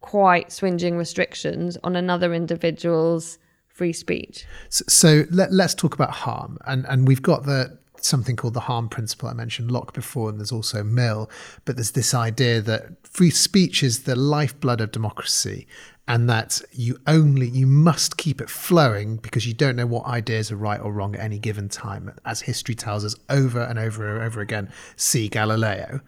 [0.00, 3.38] quite swinging restrictions on another individual's
[3.68, 4.44] free speech.
[4.68, 8.61] So, so let, us talk about harm, and and we've got the something called the
[8.61, 9.28] harm principle.
[9.28, 11.30] I mentioned Locke before, and there's also Mill.
[11.64, 15.66] But there's this idea that free speech is the lifeblood of democracy,
[16.09, 20.50] and that you only you must keep it flowing because you don't know what ideas
[20.50, 24.16] are right or wrong at any given time as history tells us over and over
[24.16, 26.00] and over again see galileo.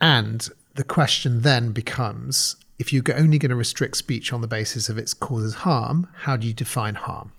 [0.00, 4.88] And the question then becomes if you're only going to restrict speech on the basis
[4.88, 7.32] of its causes harm how do you define harm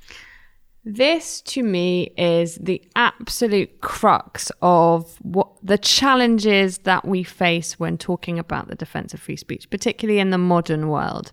[0.85, 7.97] this to me is the absolute crux of what the challenges that we face when
[7.97, 11.31] talking about the defense of free speech, particularly in the modern world.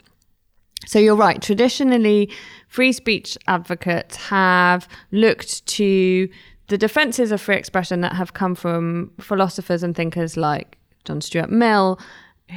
[0.86, 1.40] So you're right.
[1.40, 2.30] Traditionally,
[2.66, 6.28] free speech advocates have looked to
[6.68, 11.50] the defenses of free expression that have come from philosophers and thinkers like John Stuart
[11.50, 12.00] Mill,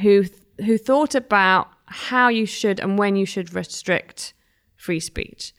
[0.00, 0.24] who
[0.64, 4.32] who thought about how you should and when you should restrict
[4.76, 5.52] free speech.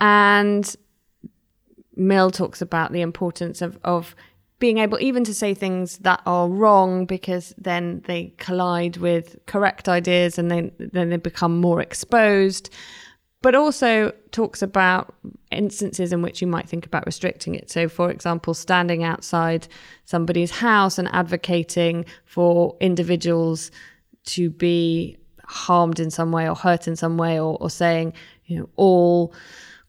[0.00, 0.74] And
[1.96, 4.14] Mill talks about the importance of, of
[4.58, 9.88] being able even to say things that are wrong because then they collide with correct
[9.88, 12.70] ideas and then then they become more exposed.
[13.42, 15.14] But also talks about
[15.50, 17.70] instances in which you might think about restricting it.
[17.70, 19.66] So for example standing outside
[20.04, 23.70] somebody's house and advocating for individuals
[24.26, 28.12] to be harmed in some way or hurt in some way or, or saying
[28.44, 29.34] you know all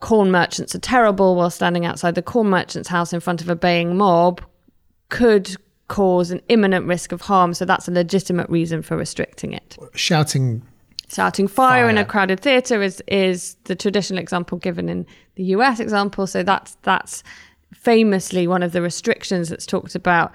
[0.02, 3.56] corn merchants are terrible while standing outside the corn merchant's house in front of a
[3.56, 4.42] baying mob
[5.10, 5.56] could
[5.88, 7.54] cause an imminent risk of harm.
[7.54, 9.78] So that's a legitimate reason for restricting it.
[9.94, 10.64] Shouting
[11.08, 15.44] shouting fire, fire, in a crowded theater is is the traditional example given in the
[15.56, 16.28] US example.
[16.28, 17.24] So that's that's
[17.74, 20.32] famously one of the restrictions that's talked about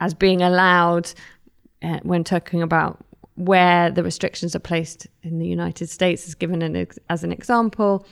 [0.00, 1.12] as being allowed
[1.82, 2.98] uh, when talking about
[3.36, 8.06] where the restrictions are placed in the United States is given an, as an example.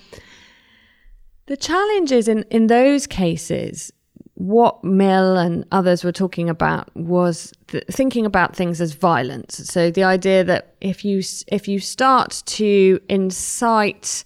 [1.47, 3.93] The challenge is in, in those cases,
[4.35, 9.57] what Mill and others were talking about was th- thinking about things as violence.
[9.69, 14.25] So the idea that if you if you start to incite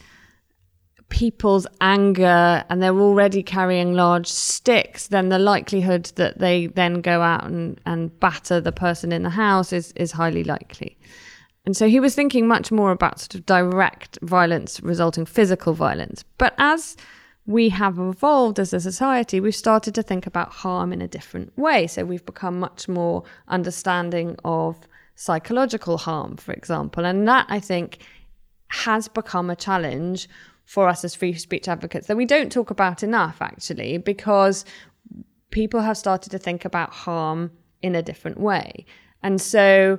[1.09, 7.23] people's anger and they're already carrying large sticks, then the likelihood that they then go
[7.23, 10.99] out and, and batter the person in the house is, is highly likely.
[11.67, 16.25] And so he was thinking much more about sort of direct violence resulting physical violence.
[16.39, 16.97] But as
[17.45, 21.57] we have evolved as a society, we've started to think about harm in a different
[21.59, 21.89] way.
[21.89, 24.77] So we've become much more understanding of
[25.17, 27.05] psychological harm, for example.
[27.05, 27.99] And that, I think,
[28.69, 30.29] has become a challenge
[30.65, 34.65] for us as free speech advocates that we don't talk about enough, actually, because
[35.51, 37.51] people have started to think about harm
[37.83, 38.85] in a different way.
[39.23, 39.99] And so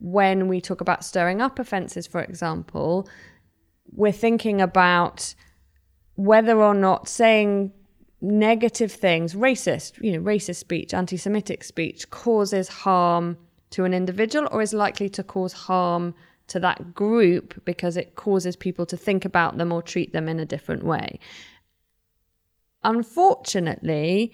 [0.00, 3.08] when we talk about stirring up offences, for example,
[3.92, 5.34] we're thinking about
[6.14, 7.72] whether or not saying
[8.20, 13.36] negative things, racist, you know, racist speech, anti Semitic speech, causes harm
[13.70, 16.14] to an individual or is likely to cause harm
[16.48, 20.40] to that group because it causes people to think about them or treat them in
[20.40, 21.18] a different way.
[22.82, 24.32] Unfortunately,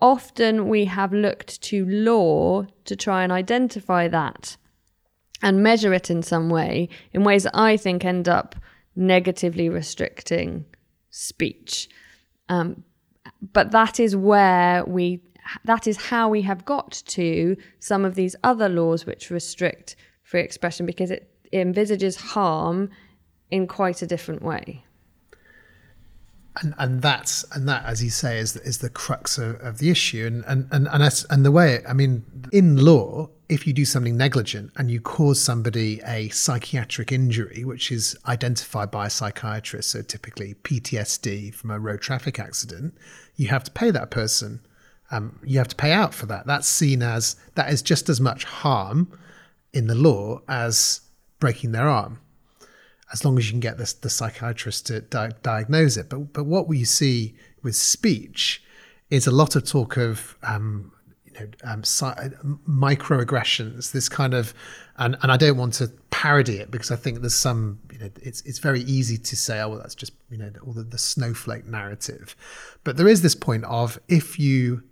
[0.00, 4.56] often we have looked to law to try and identify that
[5.42, 8.56] and measure it in some way in ways that I think end up
[8.96, 10.64] negatively restricting
[11.10, 11.88] speech.
[12.48, 12.84] Um,
[13.52, 15.22] but that is where we
[15.64, 20.40] that is how we have got to some of these other laws which restrict free
[20.40, 22.90] expression because it, it envisages harm
[23.50, 24.84] in quite a different way.
[26.60, 29.90] And and that's and that, as you say, is is the crux of, of the
[29.90, 30.26] issue.
[30.26, 34.16] And and and and, and the way, I mean, in law, if you do something
[34.16, 40.02] negligent and you cause somebody a psychiatric injury, which is identified by a psychiatrist, so
[40.02, 42.94] typically PTSD from a road traffic accident,
[43.36, 44.60] you have to pay that person.
[45.10, 46.46] Um, you have to pay out for that.
[46.46, 49.10] That's seen as that is just as much harm
[49.72, 51.00] in the law as
[51.40, 52.20] breaking their arm
[53.12, 56.08] as long as you can get the, the psychiatrist to di- diagnose it.
[56.08, 58.62] But but what we see with speech
[59.10, 60.92] is a lot of talk of um,
[61.24, 62.06] you know um, si-
[62.68, 63.92] microaggressions.
[63.92, 64.54] This kind of
[64.96, 68.10] and and I don't want to parody it because I think there's some you know
[68.20, 70.98] it's it's very easy to say oh well that's just you know all the, the
[70.98, 72.36] snowflake narrative,
[72.84, 74.82] but there is this point of if you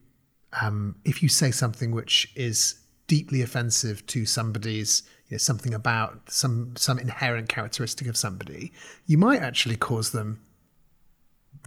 [0.60, 6.30] um, if you say something which is deeply offensive to somebody's you know, something about
[6.30, 8.72] some some inherent characteristic of somebody,
[9.06, 10.40] you might actually cause them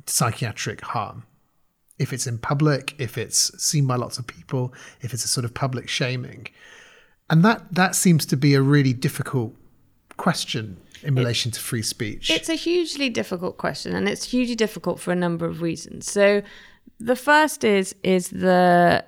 [0.06, 1.24] psychiatric harm.
[1.98, 5.46] If it's in public, if it's seen by lots of people, if it's a sort
[5.46, 6.48] of public shaming.
[7.30, 9.54] And that that seems to be a really difficult
[10.18, 12.30] question in relation it, to free speech.
[12.30, 16.10] It's a hugely difficult question and it's hugely difficult for a number of reasons.
[16.10, 16.42] So
[17.00, 19.06] the first is is the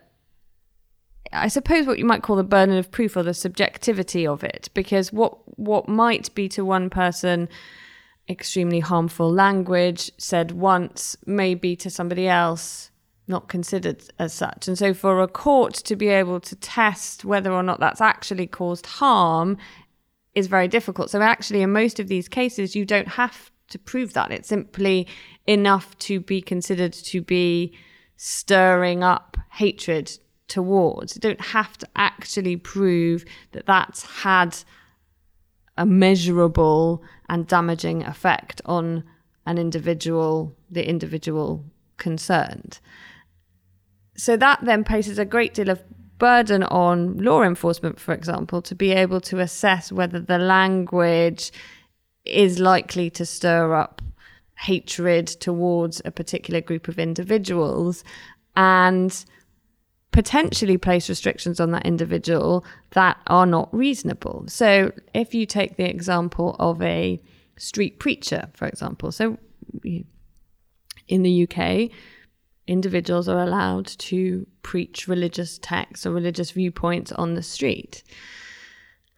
[1.33, 4.69] I suppose what you might call the burden of proof or the subjectivity of it,
[4.73, 7.47] because what what might be to one person
[8.29, 12.91] extremely harmful language said once may be to somebody else
[13.27, 14.67] not considered as such.
[14.67, 18.47] And so for a court to be able to test whether or not that's actually
[18.47, 19.57] caused harm
[20.33, 21.09] is very difficult.
[21.09, 24.31] So actually in most of these cases you don't have to prove that.
[24.31, 25.07] It's simply
[25.47, 27.73] enough to be considered to be
[28.17, 30.11] stirring up hatred
[30.51, 31.15] towards.
[31.15, 33.23] You don't have to actually prove
[33.53, 34.57] that that's had
[35.77, 39.05] a measurable and damaging effect on
[39.45, 41.63] an individual, the individual
[41.97, 42.79] concerned.
[44.15, 45.81] So that then places a great deal of
[46.19, 51.51] burden on law enforcement, for example, to be able to assess whether the language
[52.25, 54.01] is likely to stir up
[54.57, 58.03] hatred towards a particular group of individuals
[58.55, 59.25] and
[60.11, 64.45] potentially place restrictions on that individual that are not reasonable.
[64.47, 67.21] So, if you take the example of a
[67.57, 69.37] street preacher, for example, so
[71.07, 71.91] in the UK,
[72.67, 78.03] individuals are allowed to preach religious texts or religious viewpoints on the street.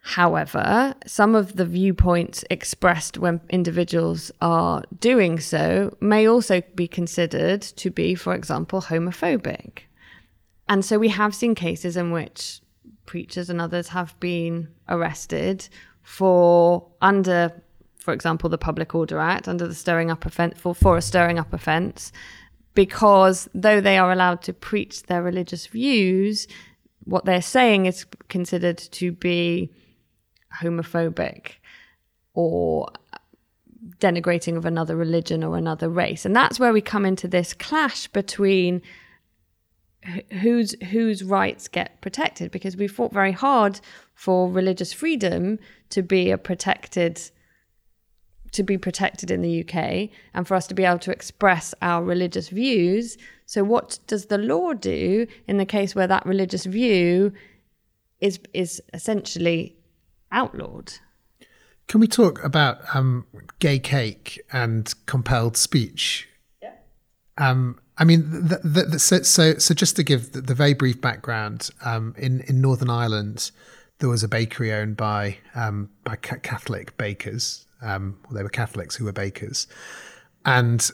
[0.06, 7.62] However, some of the viewpoints expressed when individuals are doing so may also be considered
[7.62, 9.84] to be, for example, homophobic.
[10.68, 12.60] And so we have seen cases in which
[13.06, 15.68] preachers and others have been arrested
[16.02, 17.62] for under,
[17.98, 21.38] for example, the Public Order Act, under the stirring up offence for, for a stirring
[21.38, 22.12] up offence,
[22.74, 26.46] because though they are allowed to preach their religious views,
[27.04, 29.70] what they're saying is considered to be
[30.60, 31.52] homophobic
[32.32, 32.88] or
[33.98, 36.24] denigrating of another religion or another race.
[36.24, 38.82] And that's where we come into this clash between
[40.40, 43.80] whose whose rights get protected because we fought very hard
[44.14, 45.58] for religious freedom
[45.90, 47.30] to be a protected
[48.52, 52.04] to be protected in the UK and for us to be able to express our
[52.04, 53.18] religious views.
[53.46, 57.32] So what does the law do in the case where that religious view
[58.20, 59.76] is is essentially
[60.30, 60.92] outlawed?
[61.88, 63.26] Can we talk about um,
[63.58, 66.28] gay cake and compelled speech?
[66.62, 66.72] Yeah.
[67.36, 71.00] Um, I mean, the, the, the, so, so, so just to give the, very brief
[71.00, 73.52] background, um, in in Northern Ireland,
[73.98, 77.66] there was a bakery owned by um, by Catholic bakers.
[77.82, 79.68] Um, well, they were Catholics who were bakers,
[80.44, 80.90] and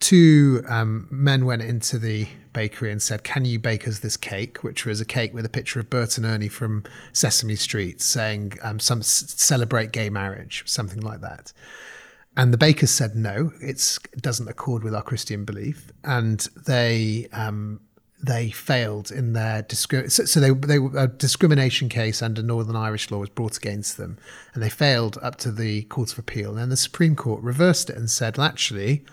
[0.00, 4.62] two um, men went into the bakery and said, "Can you bake us this cake?"
[4.62, 8.58] Which was a cake with a picture of Bert and Ernie from Sesame Street, saying
[8.62, 11.52] um, "some celebrate gay marriage," something like that.
[12.36, 17.80] And the bakers said no, it doesn't accord with our Christian belief, and they um,
[18.22, 23.10] they failed in their discri- so, so, they they a discrimination case under Northern Irish
[23.10, 24.16] law was brought against them,
[24.54, 26.50] and they failed up to the Court of Appeal.
[26.50, 29.04] And then the Supreme Court reversed it and said, well, actually,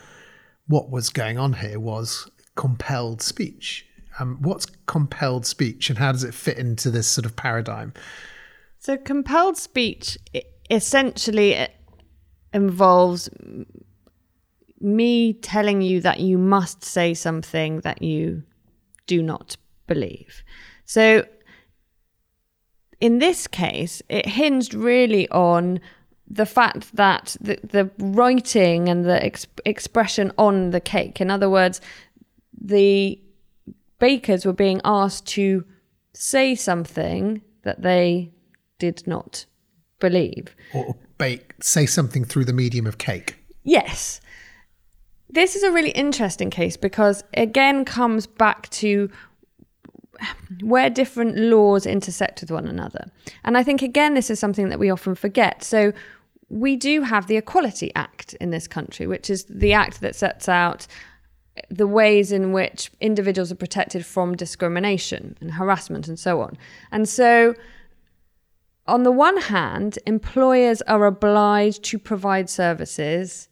[0.67, 3.85] what was going on here was compelled speech.
[4.19, 7.93] Um, what's compelled speech, and how does it fit into this sort of paradigm?
[8.79, 10.17] So, compelled speech
[10.69, 11.67] essentially
[12.53, 13.29] involves
[14.81, 18.43] me telling you that you must say something that you
[19.07, 20.43] do not believe.
[20.85, 21.25] So
[23.01, 25.79] in this case, it hinged really on
[26.27, 31.49] the fact that the, the writing and the ex- expression on the cake, in other
[31.49, 31.81] words,
[32.59, 33.19] the
[33.99, 35.65] bakers were being asked to
[36.13, 38.31] say something that they
[38.77, 39.45] did not
[39.99, 40.55] believe.
[40.73, 43.37] Or bake, say something through the medium of cake.
[43.63, 44.21] Yes.
[45.29, 49.09] This is a really interesting case because again comes back to
[50.61, 53.11] where different laws intersect with one another.
[53.43, 55.63] And I think again this is something that we often forget.
[55.63, 55.93] So
[56.49, 60.49] we do have the Equality Act in this country, which is the act that sets
[60.49, 60.87] out
[61.69, 66.57] the ways in which individuals are protected from discrimination and harassment and so on.
[66.91, 67.53] And so,
[68.89, 73.47] on the one hand, employers are obliged to provide services,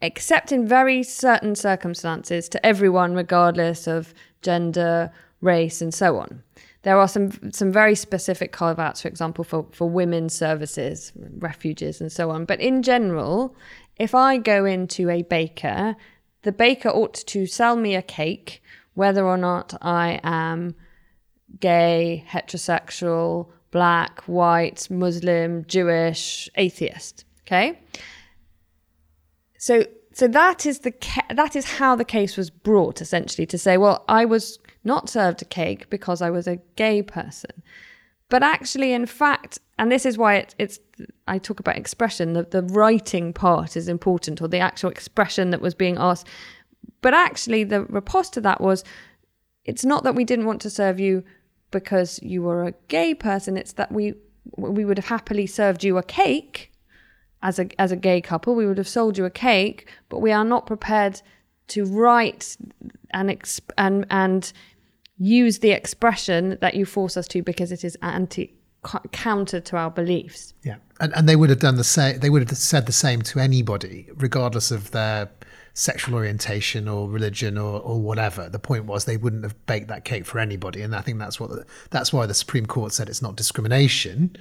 [0.00, 6.42] except in very certain circumstances, to everyone, regardless of gender, race, and so on.
[6.82, 12.00] There are some some very specific carve outs, for example, for, for women's services, refuges,
[12.00, 12.44] and so on.
[12.44, 13.54] But in general,
[13.96, 15.94] if I go into a baker
[16.42, 18.62] the baker ought to sell me a cake,
[18.94, 20.74] whether or not I am
[21.60, 27.24] gay, heterosexual, black, white, Muslim, Jewish, atheist.
[27.44, 27.80] Okay.
[29.58, 33.58] So, so that is the ca- that is how the case was brought essentially to
[33.58, 37.62] say, well, I was not served a cake because I was a gay person.
[38.28, 40.78] But actually, in fact, and this is why it, it's,
[41.28, 45.60] I talk about expression, the, the writing part is important, or the actual expression that
[45.60, 46.26] was being asked.
[47.02, 48.84] But actually, the riposte to that was
[49.64, 51.24] it's not that we didn't want to serve you
[51.72, 54.14] because you were a gay person, it's that we
[54.56, 56.72] we would have happily served you a cake
[57.42, 58.54] as a as a gay couple.
[58.54, 61.20] We would have sold you a cake, but we are not prepared
[61.68, 62.56] to write
[63.10, 64.52] and exp- and and
[65.18, 68.54] use the expression that you force us to because it is anti
[69.12, 70.54] counter to our beliefs.
[70.64, 72.20] Yeah, and and they would have done the same.
[72.20, 75.30] They would have said the same to anybody, regardless of their
[75.74, 78.48] sexual orientation or religion or, or whatever.
[78.48, 81.40] The point was they wouldn't have baked that cake for anybody, and I think that's
[81.40, 84.36] what the, that's why the Supreme Court said it's not discrimination.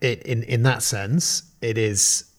[0.00, 2.30] It in in that sense, it is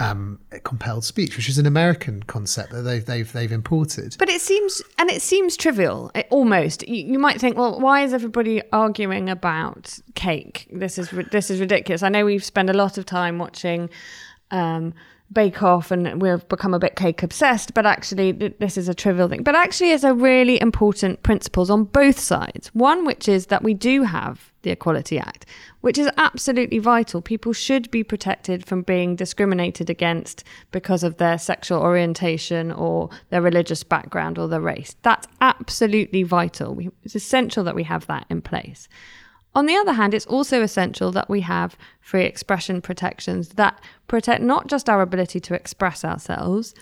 [0.00, 4.16] um, compelled speech, which is an American concept that they've they've they've imported.
[4.18, 6.88] But it seems and it seems trivial, it, almost.
[6.88, 10.66] You, you, might think, well, why is everybody arguing about cake?
[10.72, 12.02] This is this is ridiculous.
[12.02, 13.90] I know we've spent a lot of time watching.
[14.50, 14.94] Um,
[15.32, 19.28] Bake Off and we've become a bit cake obsessed, but actually this is a trivial
[19.28, 19.42] thing.
[19.44, 22.68] But actually, it's a really important principles on both sides.
[22.74, 25.46] One, which is that we do have the Equality Act,
[25.80, 27.22] which is absolutely vital.
[27.22, 33.40] People should be protected from being discriminated against because of their sexual orientation or their
[33.40, 34.96] religious background or their race.
[35.02, 36.74] That's absolutely vital.
[36.74, 38.88] We, it's essential that we have that in place.
[39.54, 44.42] On the other hand, it's also essential that we have free expression protections that protect
[44.42, 46.74] not just our ability to express ourselves,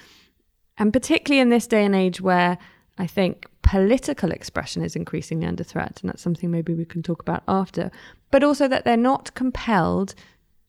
[0.77, 2.59] and particularly in this day and age where
[2.99, 7.21] I think political expression is increasingly under threat, and that's something maybe we can talk
[7.21, 7.91] about after,
[8.31, 10.15] but also that they're not compelled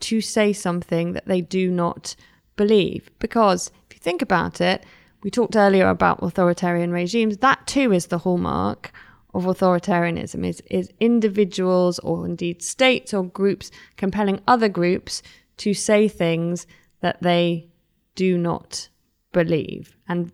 [0.02, 2.16] to say something that they do not
[2.56, 3.10] believe.
[3.20, 4.86] Because if you think about it,
[5.22, 8.94] we talked earlier about authoritarian regimes, that too is the hallmark
[9.34, 15.22] of authoritarianism is, is individuals or indeed states or groups compelling other groups
[15.58, 16.66] to say things
[17.02, 17.68] that they
[18.16, 18.90] do not
[19.32, 20.32] believe and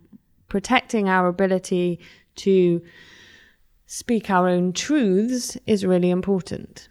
[0.47, 1.99] protecting our ability
[2.35, 2.81] to
[3.85, 6.89] speak our own truths is really important.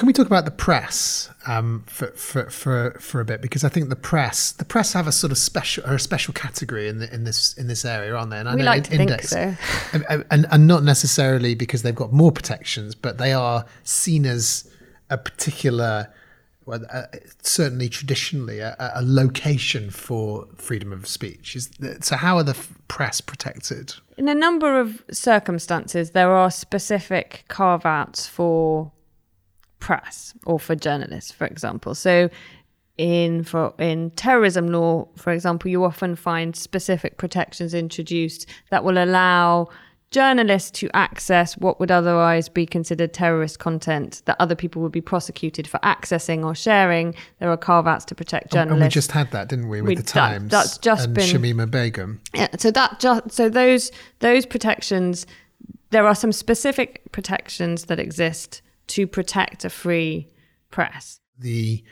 [0.00, 3.42] Can we talk about the press um, for, for, for, for a bit?
[3.42, 6.32] Because I think the press the press have a sort of special or a special
[6.32, 8.38] category in the, in this in this area, aren't they?
[8.38, 12.14] And we like to index, think so, and, and, and not necessarily because they've got
[12.14, 14.74] more protections, but they are seen as
[15.10, 16.10] a particular,
[16.64, 17.02] well, uh,
[17.42, 21.54] certainly traditionally a, a, location for freedom of speech.
[21.54, 21.68] Is
[22.00, 22.16] so?
[22.16, 22.56] How are the
[22.88, 23.92] press protected?
[24.16, 28.92] In a number of circumstances, there are specific carve outs for
[29.80, 31.94] press or for journalists, for example.
[31.94, 32.30] So
[32.96, 39.02] in for in terrorism law, for example, you often find specific protections introduced that will
[39.02, 39.68] allow
[40.10, 45.00] journalists to access what would otherwise be considered terrorist content that other people would be
[45.00, 47.14] prosecuted for accessing or sharing.
[47.38, 48.82] There are carve outs to protect journalists.
[48.82, 50.50] And we just had that, didn't we, with we, the Times?
[50.50, 52.20] That, that's just and been Shamima Begum.
[52.34, 55.26] Yeah, so that just so those those protections.
[55.90, 60.28] There are some specific protections that exist to protect a free
[60.70, 61.20] press.
[61.38, 61.82] The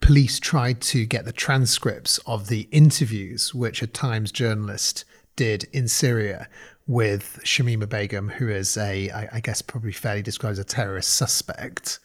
[0.00, 5.04] police tried to get the transcripts of the interviews which a Times journalist
[5.36, 6.48] did in Syria
[6.86, 11.98] with Shamima Begum, who is a, I, guess, probably fairly described as a terrorist suspect.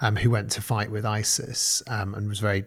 [0.00, 2.62] um, who went to fight with ISIS um, and was a very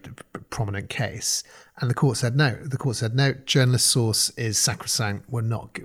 [0.49, 1.43] prominent case.
[1.77, 2.55] And the court said no.
[2.55, 3.33] The court said no.
[3.45, 5.29] Journalist source is sacrosanct.
[5.29, 5.77] We're not.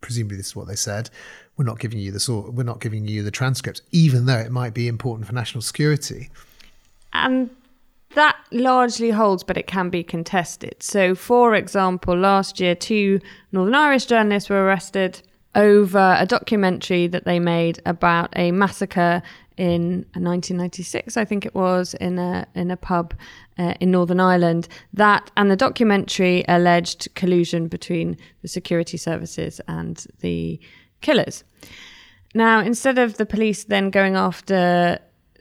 [0.00, 1.10] Presumably, this is what they said.
[1.56, 2.50] We're not giving you the source.
[2.50, 6.30] We're not giving you the transcripts, even though it might be important for national security.
[7.12, 7.50] And
[8.14, 10.82] that largely holds, but it can be contested.
[10.82, 13.20] So, for example, last year, two
[13.52, 15.22] Northern Irish journalists were arrested
[15.54, 19.22] over a documentary that they made about a massacre
[19.56, 23.14] in 1996, I think it was, in a in a pub
[23.58, 24.68] uh, in Northern Ireland.
[24.92, 30.60] That and the documentary alleged collusion between the security services and the
[31.06, 31.44] killers.
[32.34, 34.98] Now, instead of the police then going after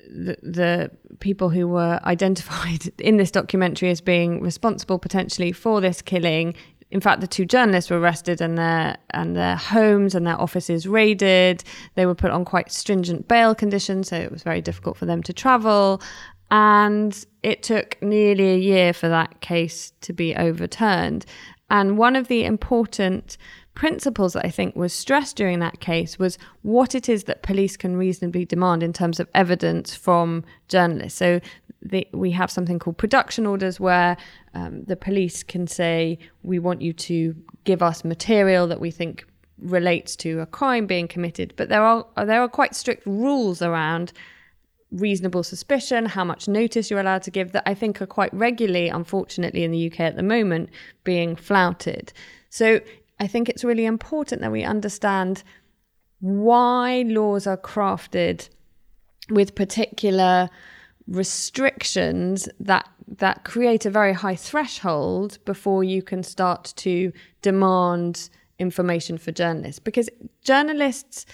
[0.07, 6.01] the, the people who were identified in this documentary as being responsible potentially for this
[6.01, 6.55] killing
[6.91, 10.87] in fact, the two journalists were arrested and their and their homes and their offices
[10.87, 11.63] raided.
[11.95, 15.23] They were put on quite stringent bail conditions, so it was very difficult for them
[15.23, 16.01] to travel.
[16.51, 21.25] And it took nearly a year for that case to be overturned.
[21.69, 23.37] And one of the important
[23.75, 27.77] principles that I think was stressed during that case was what it is that police
[27.77, 31.19] can reasonably demand in terms of evidence from journalists.
[31.19, 31.39] So
[31.81, 34.17] the, we have something called production orders where
[34.53, 39.25] um, the police can say, we want you to give us material that we think
[39.59, 41.53] relates to a crime being committed.
[41.55, 44.11] But there are there are quite strict rules around
[44.91, 48.87] reasonable suspicion, how much notice you're allowed to give, that I think are quite regularly,
[48.89, 50.69] unfortunately, in the UK at the moment,
[51.03, 52.13] being flouted.
[52.49, 52.79] So
[53.19, 55.43] I think it's really important that we understand
[56.19, 58.49] why laws are crafted
[59.29, 60.49] with particular
[61.07, 67.11] restrictions that that create a very high threshold before you can start to
[67.43, 69.79] demand information for journalists.
[69.79, 70.09] Because
[70.41, 71.25] journalists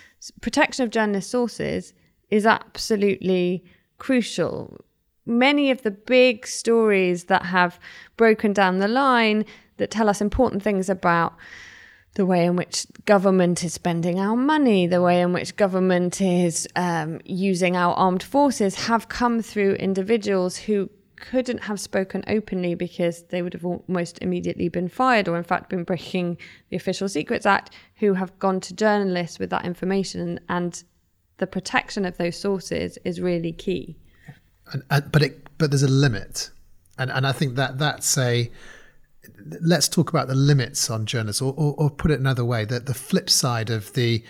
[0.42, 1.94] protection of journalist sources
[2.30, 3.64] is absolutely
[3.98, 4.84] crucial.
[5.26, 7.80] Many of the big stories that have
[8.18, 9.46] broken down the line
[9.78, 11.34] that tell us important things about
[12.16, 16.68] the way in which government is spending our money, the way in which government is
[16.76, 23.24] um, using our armed forces, have come through individuals who couldn't have spoken openly because
[23.24, 26.38] they would have almost immediately been fired or, in fact, been breaking
[26.70, 30.40] the Official Secrets Act, who have gone to journalists with that information.
[30.50, 30.84] And
[31.38, 33.98] the protection of those sources is really key.
[34.74, 36.50] And, and, but it, but there's a limit,
[36.98, 38.50] and and I think that that's a
[39.62, 42.86] let's talk about the limits on journalists, or, or, or put it another way, that
[42.86, 44.24] the flip side of the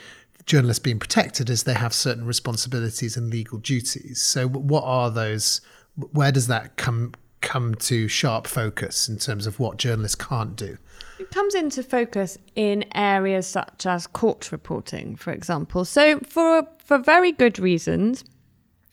[0.45, 4.21] journalists being protected is they have certain responsibilities and legal duties.
[4.21, 5.61] So, what are those?
[5.95, 10.77] Where does that come come to sharp focus in terms of what journalists can't do?
[11.19, 15.85] It comes into focus in areas such as court reporting, for example.
[15.85, 18.23] So, for for very good reasons,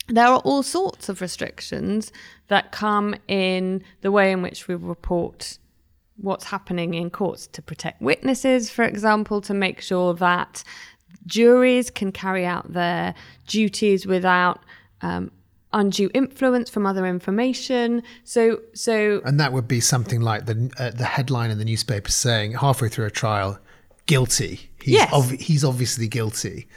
[0.08, 2.12] there are all sorts of restrictions
[2.48, 5.58] that come in the way in which we report
[6.20, 10.64] what's happening in courts to protect witnesses, for example, to make sure that
[11.26, 13.14] juries can carry out their
[13.46, 14.60] duties without
[15.02, 15.30] um,
[15.72, 18.02] undue influence from other information.
[18.24, 22.10] So, so, and that would be something like the uh, the headline in the newspaper
[22.10, 23.58] saying halfway through a trial,
[24.06, 24.70] guilty.
[24.82, 25.30] He's yes.
[25.40, 26.68] He's obviously guilty.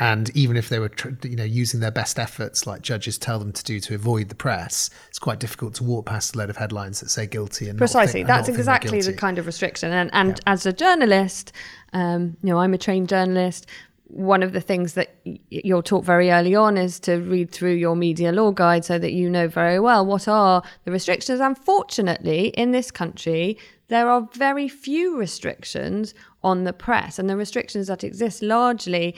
[0.00, 0.90] And even if they were,
[1.24, 4.34] you know, using their best efforts, like judges tell them to do, to avoid the
[4.34, 7.76] press, it's quite difficult to walk past a load of headlines that say guilty and
[7.76, 8.20] precisely.
[8.20, 9.92] Think, That's exactly the kind of restriction.
[9.92, 10.52] And and yeah.
[10.52, 11.52] as a journalist,
[11.92, 13.66] um, you know, I'm a trained journalist.
[14.06, 15.14] One of the things that
[15.50, 19.12] you're taught very early on is to read through your media law guide so that
[19.12, 21.40] you know very well what are the restrictions.
[21.40, 27.88] Unfortunately, in this country, there are very few restrictions on the press, and the restrictions
[27.88, 29.14] that exist largely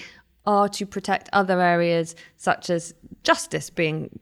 [0.47, 4.19] are to protect other areas such as justice being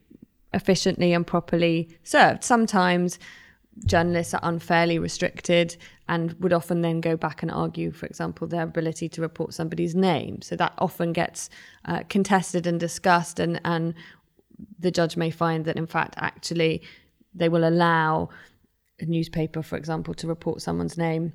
[0.52, 2.44] efficiently and properly served.
[2.44, 3.18] Sometimes
[3.86, 5.76] journalists are unfairly restricted
[6.08, 9.94] and would often then go back and argue, for example, their ability to report somebody's
[9.94, 10.42] name.
[10.42, 11.48] So that often gets
[11.84, 13.94] uh, contested and discussed, and, and
[14.78, 16.82] the judge may find that, in fact, actually,
[17.32, 18.28] they will allow
[18.98, 21.32] a newspaper, for example, to report someone's name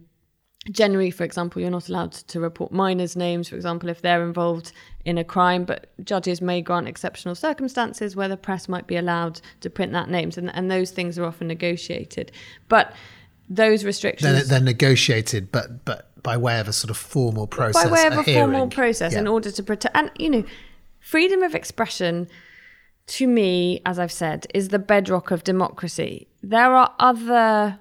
[0.72, 4.72] generally, for example, you're not allowed to report minors' names, for example, if they're involved
[5.04, 9.40] in a crime, but judges may grant exceptional circumstances where the press might be allowed
[9.62, 12.32] to print that names, and, and those things are often negotiated.
[12.68, 12.94] But
[13.48, 14.32] those restrictions.
[14.34, 17.84] They're, they're negotiated, but, but by way of a sort of formal process.
[17.84, 19.20] By way of a, a formal process yeah.
[19.20, 19.96] in order to protect.
[19.96, 20.44] And, you know,
[21.00, 22.28] freedom of expression
[23.08, 26.28] to me, as I've said, is the bedrock of democracy.
[26.42, 27.80] There are other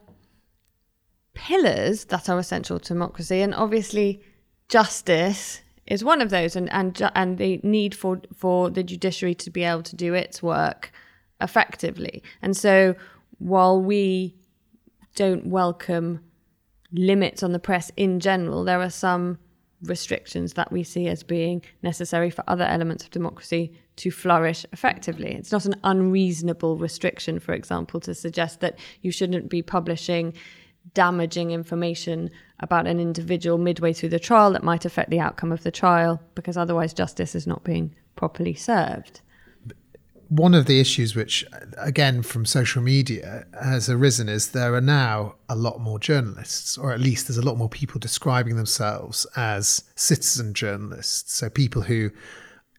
[1.35, 4.23] pillars that are essential to democracy, and obviously
[4.69, 9.51] justice is one of those, and and and the need for for the judiciary to
[9.51, 10.93] be able to do its work
[11.41, 12.23] effectively.
[12.41, 12.95] And so
[13.39, 14.37] while we
[15.15, 16.21] don't welcome
[16.93, 19.39] limits on the press in general, there are some
[19.83, 25.33] restrictions that we see as being necessary for other elements of democracy to flourish effectively.
[25.33, 30.35] It's not an unreasonable restriction, for example, to suggest that you shouldn't be publishing
[30.93, 32.31] damaging information
[32.61, 36.21] about an individual midway through the trial that might affect the outcome of the trial
[36.35, 39.21] because otherwise justice is not being properly served.
[40.29, 41.45] One of the issues, which
[41.77, 46.93] again from social media has arisen, is there are now a lot more journalists, or
[46.93, 51.35] at least there's a lot more people describing themselves as citizen journalists.
[51.35, 52.11] So people who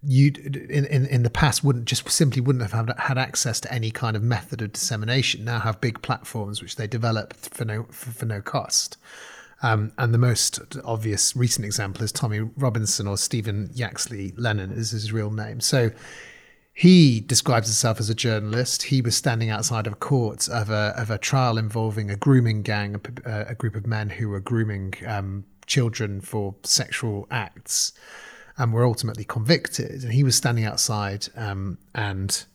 [0.05, 0.31] you
[0.69, 4.15] in, in in the past wouldn't just simply wouldn't have had, access to any kind
[4.15, 5.45] of method of dissemination.
[5.45, 8.97] Now have big platforms which they develop for no for, for no cost.
[9.61, 14.91] Um, and the most obvious recent example is Tommy Robinson or Stephen Yaxley Lennon is
[14.91, 15.59] his real name.
[15.61, 15.91] So
[16.73, 18.83] he describes himself as a journalist.
[18.83, 23.01] He was standing outside of court of a of a trial involving a grooming gang,
[23.25, 27.93] a, a group of men who were grooming um, children for sexual acts
[28.57, 30.03] and were ultimately convicted.
[30.03, 32.45] And he was standing outside um, and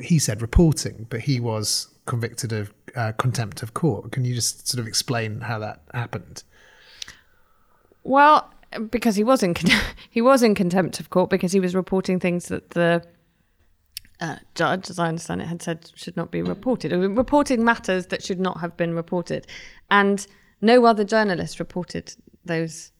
[0.00, 4.12] he said reporting, but he was convicted of uh, contempt of court.
[4.12, 6.42] Can you just sort of explain how that happened?
[8.02, 8.52] Well,
[8.90, 9.54] because he was in
[10.10, 13.04] he was in contempt of court because he was reporting things that the
[14.20, 18.22] uh, judge, as I understand it, had said should not be reported, reporting matters that
[18.22, 19.46] should not have been reported,
[19.90, 20.26] and
[20.60, 22.14] no other journalist reported
[22.44, 22.91] those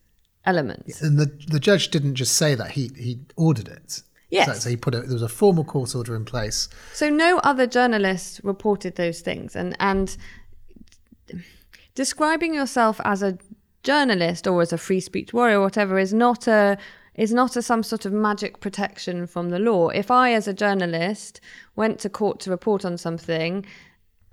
[0.44, 1.02] elements.
[1.02, 4.02] And the the judge didn't just say that; he he ordered it.
[4.30, 4.46] Yes.
[4.46, 6.68] So, so he put a, there was a formal court order in place.
[6.94, 10.16] So no other journalists reported those things, and and
[11.94, 13.38] describing yourself as a
[13.82, 16.78] journalist or as a free speech warrior or whatever is not a
[17.14, 19.88] is not a some sort of magic protection from the law.
[19.90, 21.40] If I, as a journalist,
[21.76, 23.66] went to court to report on something,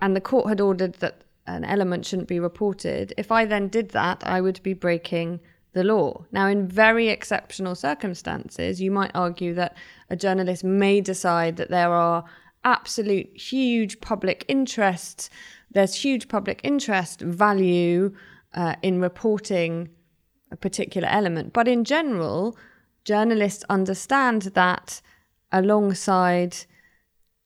[0.00, 3.90] and the court had ordered that an element shouldn't be reported, if I then did
[3.90, 5.40] that, I would be breaking
[5.72, 6.24] the law.
[6.32, 9.76] Now, in very exceptional circumstances, you might argue that
[10.08, 12.24] a journalist may decide that there are
[12.64, 15.30] absolute huge public interests,
[15.70, 18.12] there's huge public interest value
[18.54, 19.88] uh, in reporting
[20.50, 21.52] a particular element.
[21.52, 22.56] But in general,
[23.04, 25.00] journalists understand that
[25.52, 26.56] alongside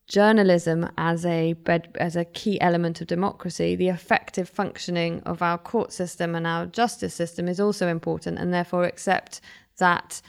[0.06, 1.54] journalism as a
[1.96, 6.66] as a key element of democracy, the effective functioning of our court system and our
[6.66, 9.40] justice system is also important, and therefore accept
[9.78, 10.20] that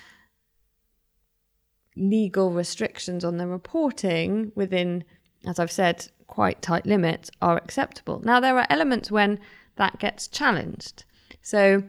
[1.95, 5.03] legal restrictions on the reporting within,
[5.45, 8.21] as I've said, quite tight limits are acceptable.
[8.23, 9.39] Now there are elements when
[9.75, 11.05] that gets challenged.
[11.41, 11.83] So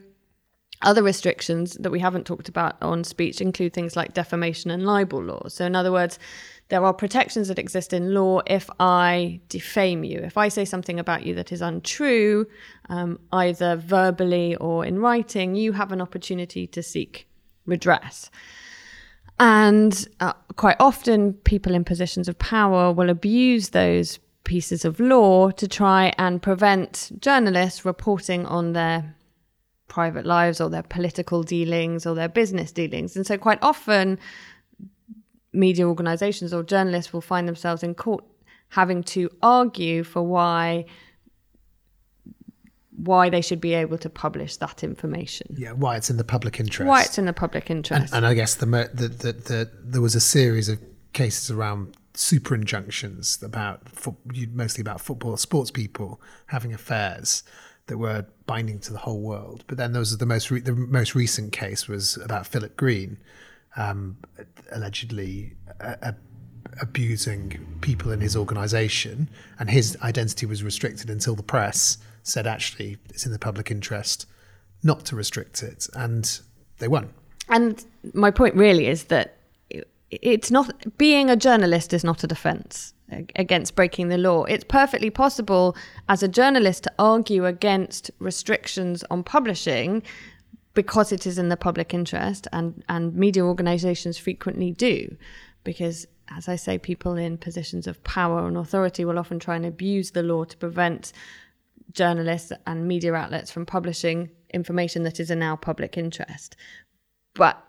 [0.81, 5.23] other restrictions that we haven't talked about on speech include things like defamation and libel
[5.23, 5.53] laws.
[5.55, 6.19] So in other words,
[6.69, 10.19] there are protections that exist in law if I defame you.
[10.19, 12.45] If I say something about you that is untrue,
[12.89, 17.27] um, either verbally or in writing, you have an opportunity to seek
[17.65, 18.29] redress.
[19.39, 25.51] And uh, quite often, people in positions of power will abuse those pieces of law
[25.51, 29.15] to try and prevent journalists reporting on their
[29.97, 33.15] private lives or their political dealings or their business dealings.
[33.15, 34.19] And so, quite often,
[35.53, 38.23] media organizations or journalists will find themselves in court
[38.69, 40.85] having to argue for why
[43.11, 45.47] why they should be able to publish that information.
[45.57, 46.87] Yeah, why it's in the public interest.
[46.87, 48.13] Why it's in the public interest.
[48.13, 48.67] And, and I guess the,
[49.01, 50.77] the, the, the, there was a series of
[51.13, 54.17] cases around super injunctions about fo-
[54.51, 57.43] mostly about football sports people having affairs
[57.87, 59.63] that were binding to the whole world.
[59.67, 63.17] But then there was the most re- the most recent case was about Philip Green,
[63.75, 64.17] um,
[64.71, 66.11] allegedly uh,
[66.81, 69.29] abusing people in his organisation,
[69.59, 74.25] and his identity was restricted until the press said actually it's in the public interest
[74.83, 76.39] not to restrict it, and
[76.79, 77.13] they won.
[77.49, 77.83] And
[78.13, 79.37] my point really is that
[80.11, 82.93] it's not being a journalist is not a defense
[83.35, 84.43] against breaking the law.
[84.43, 85.75] It's perfectly possible
[86.09, 90.03] as a journalist to argue against restrictions on publishing
[90.73, 95.15] because it is in the public interest and and media organizations frequently do
[95.63, 96.05] because
[96.35, 100.11] as I say, people in positions of power and authority will often try and abuse
[100.11, 101.13] the law to prevent
[101.91, 106.55] journalists and media outlets from publishing information that is in our public interest.
[107.33, 107.63] But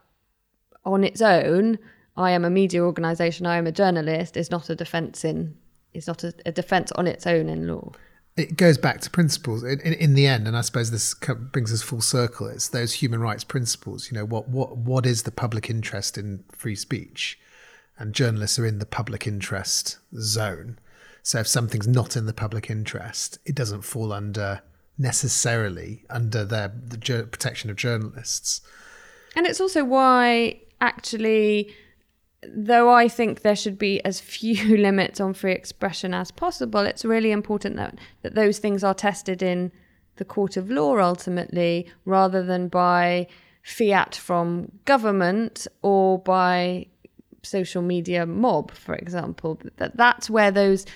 [0.85, 1.79] on its own,
[2.19, 5.57] I am a media organisation, I am a journalist, is not a defence in
[5.95, 7.93] is not a, a defence on its own in law.
[8.37, 11.73] It goes back to principles in, in, in, the end, and I suppose this brings
[11.73, 12.47] us full circle.
[12.47, 14.11] It's those human rights principles.
[14.11, 17.39] You know, what what what is the public interest in free speech?
[17.99, 20.79] and journalists are in the public interest zone.
[21.23, 24.63] So if something's not in the public interest, it doesn't fall under
[24.97, 26.99] necessarily under their, the
[27.31, 28.61] protection of journalists.
[29.37, 31.75] And it's also why actually
[32.43, 37.05] though I think there should be as few limits on free expression as possible, it's
[37.05, 39.73] really important that, that those things are tested in
[40.17, 43.27] the court of law ultimately, rather than by
[43.63, 46.87] fiat from government or by
[47.43, 49.61] social media mob, for example.
[49.77, 50.87] That that's where those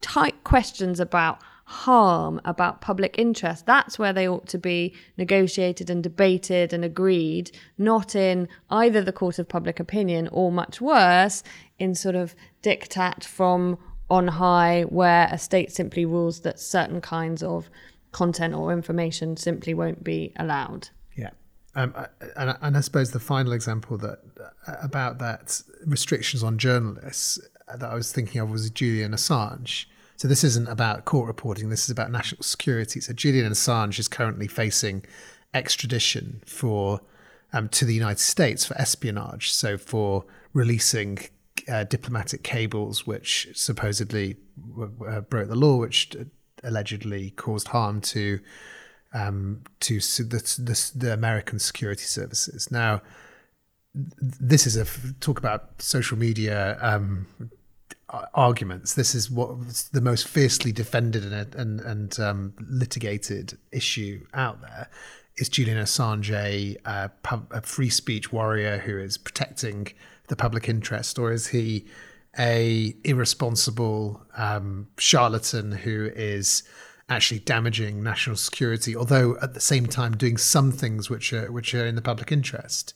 [0.00, 6.02] tight questions about harm, about public interest, that's where they ought to be negotiated and
[6.02, 11.42] debated and agreed, not in either the court of public opinion or much worse,
[11.78, 13.78] in sort of diktat from
[14.10, 17.70] on high, where a state simply rules that certain kinds of
[18.12, 20.88] content or information simply won't be allowed.
[21.16, 21.30] Yeah.
[21.74, 21.94] Um,
[22.36, 24.18] and, and I suppose the final example that
[24.82, 29.86] about that restrictions on journalists that I was thinking of was Julian Assange.
[30.16, 31.70] So this isn't about court reporting.
[31.70, 33.00] This is about national security.
[33.00, 35.04] So Julian Assange is currently facing
[35.52, 37.00] extradition for
[37.52, 39.52] um, to the United States for espionage.
[39.52, 41.18] So for releasing
[41.68, 44.36] uh, diplomatic cables, which supposedly
[44.80, 46.16] uh, broke the law, which
[46.62, 48.40] allegedly caused harm to
[49.12, 52.72] um, to the, the, the American security services.
[52.72, 53.00] Now,
[53.94, 54.84] this is a
[55.20, 57.28] talk about social media um,
[58.34, 58.94] arguments.
[58.94, 64.88] This is what the most fiercely defended and and, and um, litigated issue out there.
[65.36, 66.76] Is Julian Assange a,
[67.50, 69.88] a, free speech warrior who is protecting
[70.28, 71.86] the public interest, or is he
[72.38, 76.62] a irresponsible um, charlatan who is
[77.08, 81.74] actually damaging national security, although at the same time doing some things which are which
[81.74, 82.94] are in the public interest?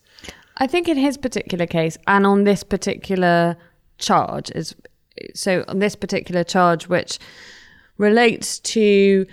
[0.59, 3.57] I think in his particular case and on this particular
[3.99, 4.75] charge is
[5.35, 7.19] so on this particular charge, which
[7.97, 9.27] relates to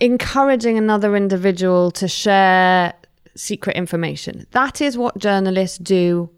[0.00, 2.94] encouraging another individual to share
[3.36, 4.46] secret information.
[4.50, 6.30] That is what journalists do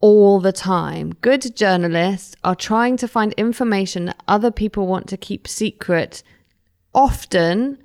[0.00, 1.14] all the time.
[1.20, 6.22] Good journalists are trying to find information that other people want to keep secret,
[6.94, 7.78] often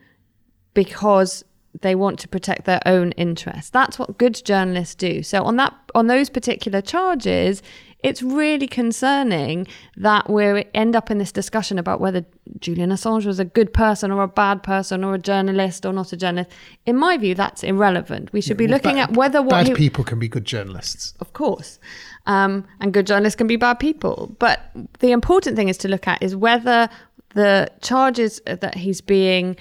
[0.74, 1.46] because
[1.82, 3.70] they want to protect their own interests.
[3.70, 5.24] That's what good journalists do.
[5.24, 7.62] So on that on those particular charges,
[8.02, 12.26] it's really concerning that we end up in this discussion about whether
[12.60, 16.14] Julian Assange was a good person or a bad person or a journalist or not
[16.14, 16.50] a journalist.
[16.86, 18.32] In my view, that's irrelevant.
[18.32, 20.46] We should yeah, be looking bad, at whether what bad he, people can be good
[20.46, 21.14] journalists.
[21.20, 21.78] Of course.
[22.26, 24.34] Um, and good journalists can be bad people.
[24.40, 26.90] But the important thing is to look at is whether
[27.36, 29.58] the charges that he's being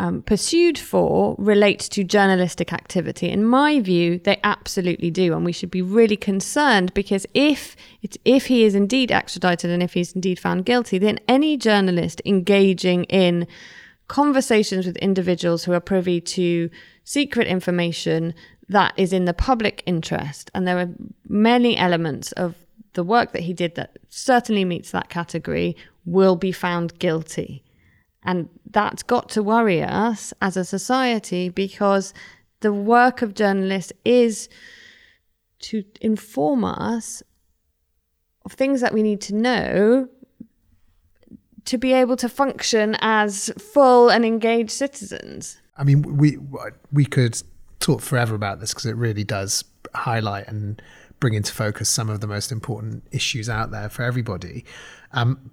[0.00, 3.28] um, pursued for relate to journalistic activity.
[3.28, 7.76] In my view, they absolutely do, and we should be really concerned because if
[8.24, 13.04] if he is indeed extradited and if he's indeed found guilty, then any journalist engaging
[13.04, 13.46] in
[14.08, 16.70] conversations with individuals who are privy to
[17.04, 18.32] secret information
[18.70, 20.88] that is in the public interest, and there are
[21.28, 22.54] many elements of
[22.94, 25.76] the work that he did that certainly meets that category,
[26.06, 27.62] will be found guilty.
[28.22, 32.12] And that's got to worry us as a society because
[32.60, 34.48] the work of journalists is
[35.60, 37.22] to inform us
[38.44, 40.08] of things that we need to know
[41.66, 45.60] to be able to function as full and engaged citizens.
[45.76, 46.38] I mean, we
[46.92, 47.40] we could
[47.80, 49.64] talk forever about this because it really does
[49.94, 50.80] highlight and
[51.20, 54.64] bring into focus some of the most important issues out there for everybody.
[55.12, 55.50] Um,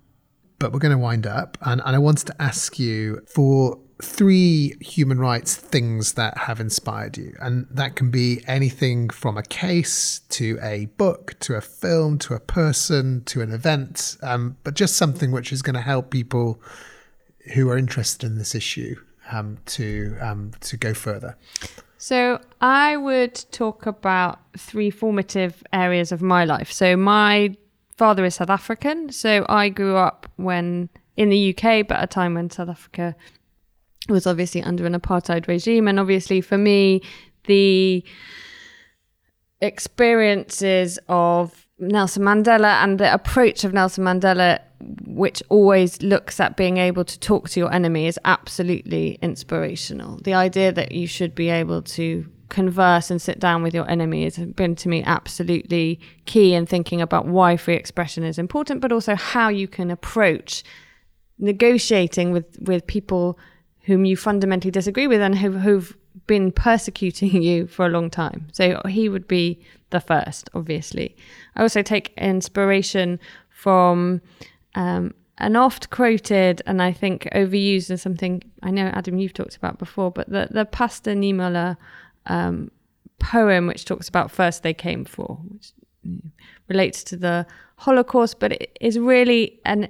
[0.60, 1.58] but we're going to wind up.
[1.62, 7.18] And, and I wanted to ask you for three human rights things that have inspired
[7.18, 7.36] you.
[7.40, 12.34] And that can be anything from a case to a book to a film to
[12.34, 16.62] a person to an event, um, but just something which is going to help people
[17.54, 18.96] who are interested in this issue
[19.32, 21.36] um, to um, to go further.
[21.98, 26.72] So I would talk about three formative areas of my life.
[26.72, 27.56] So my
[27.98, 32.08] father is South African, so I grew up when in the UK, but at a
[32.08, 33.16] time when South Africa
[34.08, 37.02] was obviously under an apartheid regime, and obviously for me,
[37.46, 38.04] the
[39.62, 44.60] experiences of Nelson Mandela and the approach of Nelson Mandela,
[45.06, 50.20] which always looks at being able to talk to your enemy, is absolutely inspirational.
[50.24, 54.24] The idea that you should be able to converse and sit down with your enemy
[54.24, 58.92] has been to me absolutely key in thinking about why free expression is important, but
[58.92, 60.64] also how you can approach
[61.40, 63.38] negotiating with, with people
[63.82, 65.96] whom you fundamentally disagree with and who, who've
[66.26, 68.48] been persecuting you for a long time.
[68.52, 71.16] So he would be the first, obviously.
[71.56, 73.20] I also take inspiration
[73.50, 74.22] from
[74.76, 79.56] um, an oft quoted and I think overused and something I know, Adam, you've talked
[79.56, 81.78] about before, but the, the Pastor Niemöller
[82.28, 82.72] um,
[83.20, 85.74] poem, which talks about first they came for, which
[86.68, 87.46] relates to the
[87.78, 89.90] Holocaust, but it is really an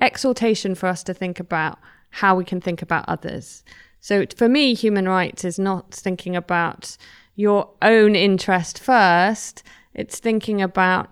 [0.00, 1.78] exhortation for us to think about
[2.10, 3.64] how we can think about others.
[4.00, 6.96] So for me, human rights is not thinking about
[7.34, 9.62] your own interest first,
[9.94, 11.10] it's thinking about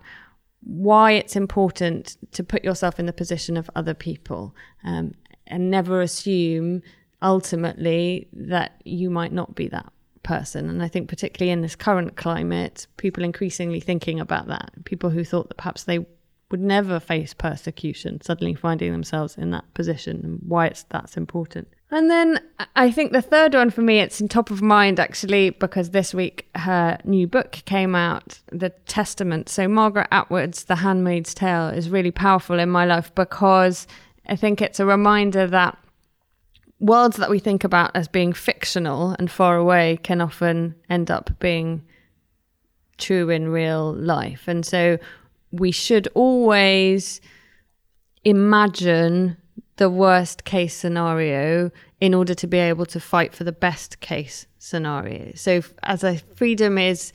[0.62, 5.14] why it's important to put yourself in the position of other people um,
[5.46, 6.82] and never assume
[7.20, 9.92] ultimately that you might not be that
[10.24, 10.68] person.
[10.68, 14.72] And I think, particularly in this current climate, people increasingly thinking about that.
[14.84, 16.04] People who thought that perhaps they
[16.50, 21.68] would never face persecution, suddenly finding themselves in that position and why it's that's important.
[21.90, 22.40] And then
[22.74, 26.12] I think the third one for me, it's in top of mind actually, because this
[26.12, 29.48] week her new book came out, The Testament.
[29.48, 33.86] So Margaret Atwood's The Handmaid's Tale is really powerful in my life because
[34.26, 35.78] I think it's a reminder that
[36.84, 41.30] worlds that we think about as being fictional and far away can often end up
[41.38, 41.82] being
[42.98, 44.46] true in real life.
[44.46, 44.98] And so
[45.50, 47.20] we should always
[48.24, 49.36] imagine
[49.76, 51.70] the worst case scenario
[52.00, 55.32] in order to be able to fight for the best case scenario.
[55.34, 57.12] So, as a freedom is,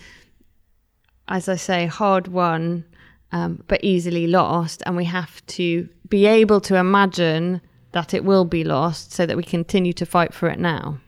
[1.28, 2.86] as I say, hard won,
[3.32, 7.62] um, but easily lost, and we have to be able to imagine
[7.92, 11.00] that it will be lost so that we continue to fight for it now.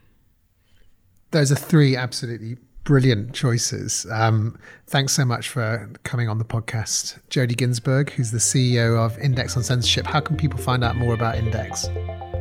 [1.32, 4.05] Those are three absolutely brilliant choices.
[4.11, 4.57] Um,
[4.88, 7.19] thanks so much for coming on the podcast.
[7.29, 10.05] Jodie Ginsberg, who's the CEO of Index on Censorship.
[10.05, 11.88] How can people find out more about Index?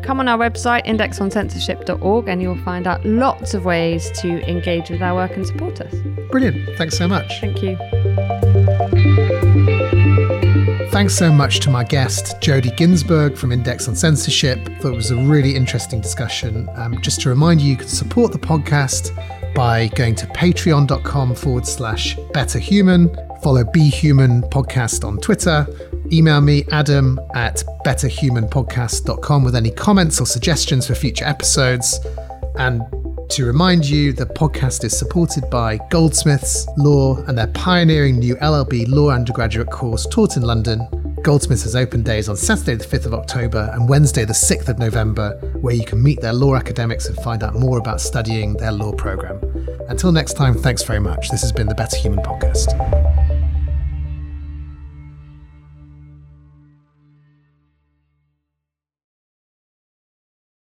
[0.02, 5.02] Come on our website, indexoncensorship.org, and you'll find out lots of ways to engage with
[5.02, 5.94] our work and support us.
[6.30, 6.76] Brilliant.
[6.78, 7.40] Thanks so much.
[7.40, 8.39] Thank you.
[10.90, 14.58] Thanks so much to my guest, Jodie Ginsberg from Index on Censorship.
[14.68, 16.68] It was a really interesting discussion.
[16.74, 19.14] Um, just to remind you, you can support the podcast
[19.54, 23.14] by going to patreon.com forward slash betterhuman.
[23.40, 25.64] Follow Better Human Podcast on Twitter.
[26.12, 32.00] Email me, adam at betterhumanpodcast.com, with any comments or suggestions for future episodes.
[32.56, 32.82] And
[33.30, 38.88] to remind you, the podcast is supported by Goldsmiths Law and their pioneering new LLB
[38.88, 40.88] law undergraduate course taught in London.
[41.22, 44.80] Goldsmiths has open days on Saturday, the 5th of October and Wednesday, the 6th of
[44.80, 48.72] November, where you can meet their law academics and find out more about studying their
[48.72, 49.38] law program.
[49.88, 51.30] Until next time, thanks very much.
[51.30, 53.49] This has been the Better Human Podcast.